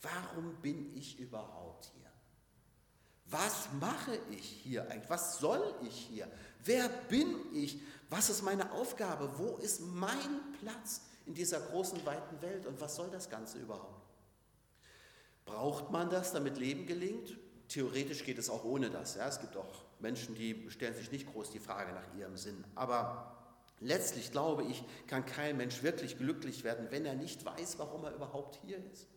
Warum 0.01 0.55
bin 0.61 0.95
ich 0.95 1.19
überhaupt 1.19 1.91
hier? 1.93 2.11
Was 3.27 3.69
mache 3.79 4.19
ich 4.29 4.45
hier 4.45 4.89
eigentlich? 4.89 5.09
Was 5.09 5.39
soll 5.39 5.73
ich 5.83 5.95
hier? 5.95 6.27
Wer 6.63 6.87
bin 6.89 7.35
ich? 7.53 7.81
Was 8.09 8.29
ist 8.29 8.43
meine 8.43 8.71
Aufgabe? 8.71 9.31
Wo 9.37 9.57
ist 9.57 9.81
mein 9.81 10.53
Platz 10.59 11.01
in 11.25 11.33
dieser 11.33 11.59
großen, 11.59 12.05
weiten 12.05 12.41
Welt? 12.41 12.65
Und 12.67 12.79
was 12.79 12.95
soll 12.95 13.09
das 13.09 13.29
Ganze 13.29 13.57
überhaupt? 13.57 14.05
Braucht 15.45 15.91
man 15.91 16.09
das, 16.09 16.33
damit 16.33 16.57
Leben 16.57 16.85
gelingt? 16.85 17.37
Theoretisch 17.67 18.23
geht 18.23 18.37
es 18.37 18.49
auch 18.49 18.63
ohne 18.63 18.91
das. 18.91 19.15
Ja? 19.15 19.27
Es 19.27 19.39
gibt 19.39 19.57
auch 19.57 19.85
Menschen, 19.99 20.35
die 20.35 20.69
stellen 20.69 20.95
sich 20.95 21.11
nicht 21.11 21.31
groß 21.31 21.49
die 21.49 21.59
Frage 21.59 21.93
nach 21.93 22.13
ihrem 22.15 22.37
Sinn. 22.37 22.63
Aber 22.75 23.44
letztlich, 23.79 24.31
glaube 24.31 24.63
ich, 24.63 24.83
kann 25.07 25.25
kein 25.25 25.57
Mensch 25.57 25.83
wirklich 25.83 26.17
glücklich 26.17 26.63
werden, 26.63 26.87
wenn 26.91 27.05
er 27.05 27.15
nicht 27.15 27.45
weiß, 27.45 27.77
warum 27.79 28.03
er 28.03 28.13
überhaupt 28.13 28.59
hier 28.63 28.77
ist 28.91 29.07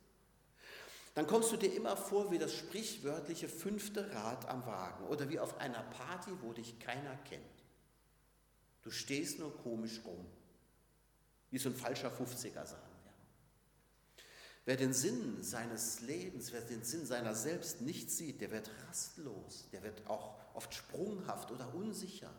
dann 1.19 1.27
kommst 1.27 1.51
du 1.51 1.57
dir 1.57 1.75
immer 1.75 1.97
vor 1.97 2.31
wie 2.31 2.39
das 2.39 2.55
sprichwörtliche 2.55 3.49
fünfte 3.49 4.09
Rad 4.15 4.49
am 4.49 4.65
Wagen 4.67 5.05
oder 5.07 5.29
wie 5.29 5.41
auf 5.41 5.59
einer 5.59 5.83
Party, 5.83 6.31
wo 6.43 6.53
dich 6.53 6.79
keiner 6.79 7.17
kennt. 7.29 7.43
Du 8.83 8.93
stehst 8.93 9.41
nur 9.41 9.53
komisch 9.65 10.01
rum, 10.05 10.25
wie 11.51 11.59
so 11.59 11.71
ein 11.71 11.75
falscher 11.75 12.17
50er 12.17 12.65
sagen 12.65 12.93
wir. 13.03 13.13
Wer 14.65 14.77
den 14.77 14.93
Sinn 14.93 15.43
seines 15.43 16.03
Lebens, 16.03 16.53
wer 16.53 16.61
den 16.61 16.85
Sinn 16.85 17.05
seiner 17.05 17.35
selbst 17.35 17.81
nicht 17.81 18.13
sieht, 18.13 18.41
der 18.41 18.53
wird 18.53 18.71
rastlos, 18.87 19.69
der 19.73 19.83
wird 19.83 20.07
auch 20.07 20.37
oft 20.55 20.73
sprunghaft 20.73 21.51
oder 21.51 21.75
unsicher. 21.75 22.31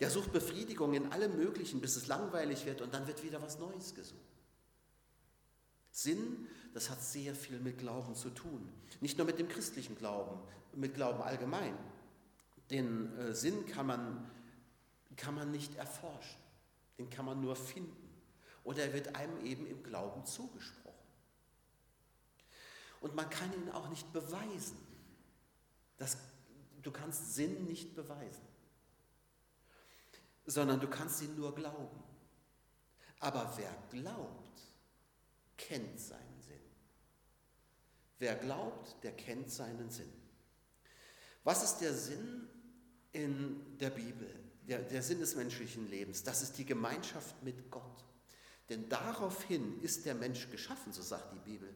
Der 0.00 0.10
sucht 0.10 0.32
Befriedigung 0.32 0.92
in 0.94 1.10
allem 1.12 1.36
Möglichen, 1.36 1.80
bis 1.80 1.96
es 1.96 2.06
langweilig 2.06 2.66
wird 2.66 2.82
und 2.82 2.92
dann 2.92 3.06
wird 3.06 3.22
wieder 3.22 3.40
was 3.40 3.58
Neues 3.58 3.94
gesucht. 3.94 4.20
Sinn, 5.90 6.46
das 6.74 6.90
hat 6.90 7.02
sehr 7.02 7.34
viel 7.34 7.58
mit 7.58 7.78
Glauben 7.78 8.14
zu 8.14 8.28
tun. 8.28 8.70
Nicht 9.00 9.16
nur 9.16 9.26
mit 9.26 9.38
dem 9.38 9.48
christlichen 9.48 9.96
Glauben, 9.96 10.38
mit 10.74 10.94
Glauben 10.94 11.22
allgemein. 11.22 11.74
Den 12.70 13.16
äh, 13.18 13.34
Sinn 13.34 13.64
kann 13.64 13.86
man, 13.86 14.30
kann 15.16 15.34
man 15.34 15.50
nicht 15.50 15.74
erforschen, 15.76 16.40
den 16.98 17.08
kann 17.08 17.24
man 17.24 17.40
nur 17.40 17.56
finden. 17.56 17.96
Oder 18.62 18.84
er 18.84 18.92
wird 18.92 19.14
einem 19.14 19.42
eben 19.44 19.66
im 19.66 19.82
Glauben 19.82 20.26
zugesprochen. 20.26 20.86
Und 23.00 23.14
man 23.14 23.30
kann 23.30 23.52
ihn 23.52 23.70
auch 23.70 23.88
nicht 23.88 24.12
beweisen. 24.12 24.76
Das, 25.96 26.18
du 26.82 26.90
kannst 26.90 27.34
Sinn 27.34 27.64
nicht 27.66 27.94
beweisen, 27.94 28.42
sondern 30.46 30.80
du 30.80 30.88
kannst 30.88 31.22
ihn 31.22 31.34
nur 31.36 31.54
glauben. 31.54 32.02
Aber 33.20 33.52
wer 33.56 33.74
glaubt, 33.90 34.62
kennt 35.56 35.98
seinen 35.98 36.40
Sinn. 36.40 36.60
Wer 38.18 38.36
glaubt, 38.36 39.02
der 39.02 39.12
kennt 39.12 39.50
seinen 39.50 39.90
Sinn. 39.90 40.12
Was 41.44 41.62
ist 41.62 41.78
der 41.78 41.94
Sinn 41.94 42.48
in 43.12 43.78
der 43.78 43.90
Bibel? 43.90 44.28
Der, 44.68 44.80
der 44.80 45.02
Sinn 45.02 45.20
des 45.20 45.36
menschlichen 45.36 45.88
Lebens, 45.88 46.24
das 46.24 46.42
ist 46.42 46.58
die 46.58 46.64
Gemeinschaft 46.64 47.40
mit 47.42 47.70
Gott. 47.70 48.04
Denn 48.68 48.88
daraufhin 48.88 49.80
ist 49.80 50.06
der 50.06 50.14
Mensch 50.14 50.50
geschaffen, 50.50 50.92
so 50.92 51.02
sagt 51.02 51.32
die 51.32 51.50
Bibel. 51.50 51.72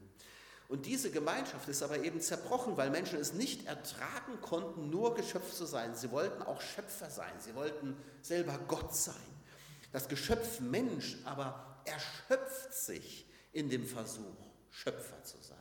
Und 0.70 0.86
diese 0.86 1.10
Gemeinschaft 1.10 1.68
ist 1.68 1.82
aber 1.82 2.04
eben 2.04 2.20
zerbrochen, 2.20 2.76
weil 2.76 2.90
Menschen 2.90 3.18
es 3.18 3.32
nicht 3.32 3.66
ertragen 3.66 4.40
konnten, 4.40 4.88
nur 4.88 5.16
Geschöpf 5.16 5.52
zu 5.52 5.66
sein. 5.66 5.96
Sie 5.96 6.12
wollten 6.12 6.42
auch 6.42 6.60
Schöpfer 6.60 7.10
sein, 7.10 7.32
sie 7.40 7.56
wollten 7.56 7.96
selber 8.22 8.56
Gott 8.68 8.94
sein. 8.94 9.16
Das 9.90 10.06
Geschöpf 10.06 10.60
Mensch 10.60 11.18
aber 11.24 11.82
erschöpft 11.84 12.72
sich 12.72 13.26
in 13.50 13.68
dem 13.68 13.84
Versuch, 13.84 14.46
Schöpfer 14.70 15.20
zu 15.24 15.38
sein. 15.42 15.58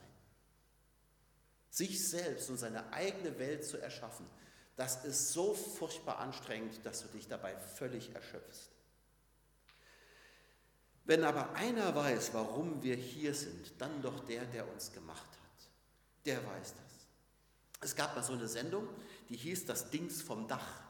Sich 1.70 2.08
selbst 2.08 2.48
und 2.48 2.58
seine 2.58 2.92
eigene 2.92 3.36
Welt 3.40 3.64
zu 3.64 3.78
erschaffen, 3.78 4.26
das 4.76 5.04
ist 5.04 5.32
so 5.32 5.54
furchtbar 5.54 6.20
anstrengend, 6.20 6.86
dass 6.86 7.02
du 7.02 7.08
dich 7.08 7.26
dabei 7.26 7.56
völlig 7.56 8.14
erschöpfst. 8.14 8.70
Wenn 11.04 11.24
aber 11.24 11.54
einer 11.54 11.94
weiß, 11.94 12.34
warum 12.34 12.82
wir 12.82 12.94
hier 12.94 13.34
sind, 13.34 13.72
dann 13.78 14.02
doch 14.02 14.20
der, 14.20 14.44
der 14.44 14.70
uns 14.70 14.92
gemacht 14.92 15.20
hat. 15.20 15.68
Der 16.24 16.38
weiß 16.38 16.74
das. 16.74 16.90
Es 17.82 17.96
gab 17.96 18.14
mal 18.14 18.22
so 18.22 18.34
eine 18.34 18.46
Sendung, 18.46 18.86
die 19.28 19.36
hieß 19.36 19.66
Das 19.66 19.90
Dings 19.90 20.22
vom 20.22 20.46
Dach. 20.46 20.82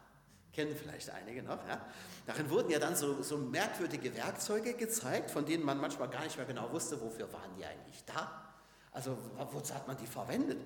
Kennen 0.53 0.75
vielleicht 0.75 1.11
einige 1.11 1.43
noch. 1.43 1.67
Ja? 1.69 1.87
Darin 2.27 2.51
wurden 2.51 2.71
ja 2.71 2.81
dann 2.81 2.97
so, 2.97 3.23
so 3.23 3.39
merkwürdige 3.39 4.15
Werkzeuge 4.17 4.75
gezeigt, 4.75 5.31
von 5.31 5.47
denen 5.47 5.65
man 5.65 5.79
manchmal 5.79 6.11
gar 6.11 6.25
nicht 6.25 6.37
mehr 6.37 6.47
genau 6.47 6.73
wusste, 6.73 7.01
wofür 7.01 7.33
waren 7.33 7.55
die 7.57 7.65
eigentlich 7.65 8.05
da. 8.05 8.53
Also 8.91 9.17
wozu 9.53 9.75
hat 9.75 9.87
man 9.87 9.97
die 9.97 10.07
verwendet? 10.07 10.59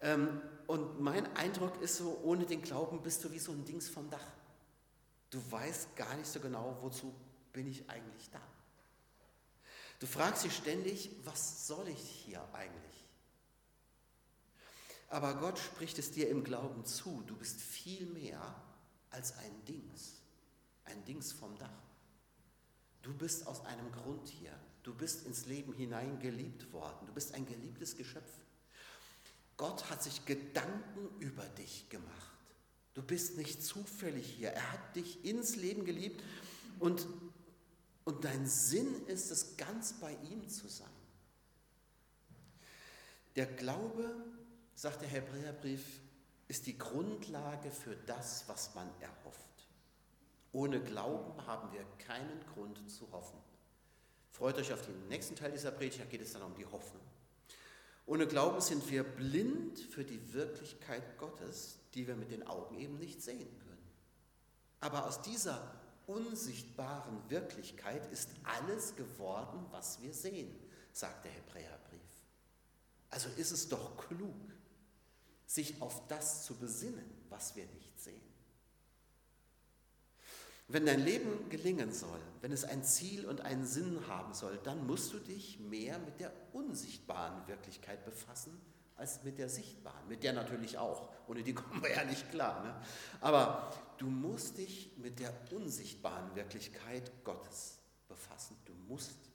Ähm, 0.00 0.40
und 0.68 1.00
mein 1.00 1.36
Eindruck 1.36 1.82
ist 1.82 1.96
so, 1.96 2.20
ohne 2.22 2.46
den 2.46 2.62
Glauben 2.62 3.02
bist 3.02 3.24
du 3.24 3.32
wie 3.32 3.40
so 3.40 3.50
ein 3.50 3.64
Dings 3.64 3.88
vom 3.88 4.08
Dach. 4.08 4.24
Du 5.30 5.40
weißt 5.50 5.96
gar 5.96 6.14
nicht 6.14 6.28
so 6.28 6.38
genau, 6.40 6.78
wozu 6.80 7.12
bin 7.52 7.68
ich 7.68 7.88
eigentlich 7.90 8.30
da. 8.30 8.40
Du 10.00 10.06
fragst 10.06 10.44
dich 10.44 10.56
ständig, 10.56 11.10
was 11.24 11.66
soll 11.66 11.86
ich 11.88 12.00
hier 12.00 12.42
eigentlich? 12.54 13.06
Aber 15.10 15.34
Gott 15.34 15.58
spricht 15.58 15.98
es 15.98 16.10
dir 16.10 16.28
im 16.30 16.42
Glauben 16.42 16.84
zu. 16.86 17.22
Du 17.26 17.36
bist 17.36 17.60
viel 17.60 18.06
mehr 18.06 18.54
als 19.10 19.36
ein 19.38 19.64
Dings, 19.66 20.22
ein 20.84 21.04
Dings 21.04 21.32
vom 21.32 21.56
Dach. 21.58 21.68
Du 23.02 23.12
bist 23.12 23.46
aus 23.46 23.64
einem 23.66 23.92
Grund 23.92 24.28
hier. 24.28 24.58
Du 24.82 24.94
bist 24.94 25.26
ins 25.26 25.44
Leben 25.44 25.74
hinein 25.74 26.18
geliebt 26.20 26.72
worden. 26.72 27.06
Du 27.06 27.12
bist 27.12 27.34
ein 27.34 27.44
geliebtes 27.44 27.96
Geschöpf. 27.96 28.32
Gott 29.58 29.90
hat 29.90 30.02
sich 30.02 30.24
Gedanken 30.24 31.08
über 31.18 31.44
dich 31.44 31.90
gemacht. 31.90 32.30
Du 32.94 33.02
bist 33.02 33.36
nicht 33.36 33.62
zufällig 33.62 34.26
hier. 34.26 34.50
Er 34.50 34.72
hat 34.72 34.96
dich 34.96 35.24
ins 35.26 35.56
Leben 35.56 35.84
geliebt 35.84 36.22
und 36.78 37.06
und 38.04 38.24
dein 38.24 38.46
Sinn 38.46 39.06
ist 39.06 39.30
es, 39.30 39.56
ganz 39.56 39.94
bei 39.94 40.16
ihm 40.30 40.48
zu 40.48 40.68
sein. 40.68 40.88
Der 43.36 43.46
Glaube, 43.46 44.14
sagt 44.74 45.02
der 45.02 45.08
Hebräerbrief, 45.08 46.00
ist 46.48 46.66
die 46.66 46.76
Grundlage 46.76 47.70
für 47.70 47.94
das, 48.06 48.44
was 48.48 48.74
man 48.74 48.88
erhofft. 49.00 49.46
Ohne 50.52 50.80
Glauben 50.80 51.46
haben 51.46 51.72
wir 51.72 51.84
keinen 51.98 52.44
Grund 52.52 52.90
zu 52.90 53.10
hoffen. 53.12 53.38
Freut 54.32 54.56
euch 54.58 54.72
auf 54.72 54.82
den 54.82 55.08
nächsten 55.08 55.36
Teil 55.36 55.52
dieser 55.52 55.70
Predigt, 55.70 56.00
da 56.00 56.04
geht 56.06 56.22
es 56.22 56.32
dann 56.32 56.42
um 56.42 56.54
die 56.54 56.66
Hoffnung. 56.66 57.02
Ohne 58.06 58.26
Glauben 58.26 58.60
sind 58.60 58.90
wir 58.90 59.04
blind 59.04 59.78
für 59.78 60.04
die 60.04 60.32
Wirklichkeit 60.32 61.18
Gottes, 61.18 61.78
die 61.94 62.08
wir 62.08 62.16
mit 62.16 62.32
den 62.32 62.44
Augen 62.44 62.76
eben 62.76 62.98
nicht 62.98 63.22
sehen 63.22 63.56
können. 63.60 63.88
Aber 64.80 65.06
aus 65.06 65.22
dieser 65.22 65.79
unsichtbaren 66.10 67.18
Wirklichkeit 67.30 68.10
ist 68.12 68.30
alles 68.42 68.96
geworden, 68.96 69.64
was 69.70 70.02
wir 70.02 70.12
sehen, 70.12 70.54
sagt 70.92 71.24
der 71.24 71.32
Hebräerbrief. 71.32 72.00
Also 73.10 73.28
ist 73.36 73.50
es 73.50 73.68
doch 73.68 73.96
klug, 73.96 74.34
sich 75.46 75.80
auf 75.80 76.06
das 76.08 76.44
zu 76.44 76.56
besinnen, 76.56 77.10
was 77.28 77.56
wir 77.56 77.66
nicht 77.66 78.00
sehen. 78.00 78.20
Wenn 80.68 80.86
dein 80.86 81.00
Leben 81.00 81.48
gelingen 81.48 81.92
soll, 81.92 82.20
wenn 82.40 82.52
es 82.52 82.64
ein 82.64 82.84
Ziel 82.84 83.26
und 83.26 83.40
einen 83.40 83.66
Sinn 83.66 84.06
haben 84.06 84.34
soll, 84.34 84.58
dann 84.62 84.86
musst 84.86 85.12
du 85.12 85.18
dich 85.18 85.58
mehr 85.58 85.98
mit 85.98 86.20
der 86.20 86.32
unsichtbaren 86.52 87.48
Wirklichkeit 87.48 88.04
befassen 88.04 88.60
als 89.00 89.24
mit 89.24 89.38
der 89.38 89.48
sichtbaren, 89.48 90.06
mit 90.08 90.22
der 90.22 90.34
natürlich 90.34 90.76
auch, 90.76 91.08
ohne 91.26 91.42
die 91.42 91.54
kommen 91.54 91.82
wir 91.82 91.90
ja 91.90 92.04
nicht 92.04 92.30
klar. 92.30 92.62
Ne? 92.62 92.74
Aber 93.20 93.70
du 93.96 94.06
musst 94.06 94.58
dich 94.58 94.92
mit 94.98 95.18
der 95.18 95.32
unsichtbaren 95.50 96.34
Wirklichkeit 96.36 97.10
Gottes 97.24 97.78
befassen. 98.08 98.56
Du 98.66 98.74
musst 98.88 99.29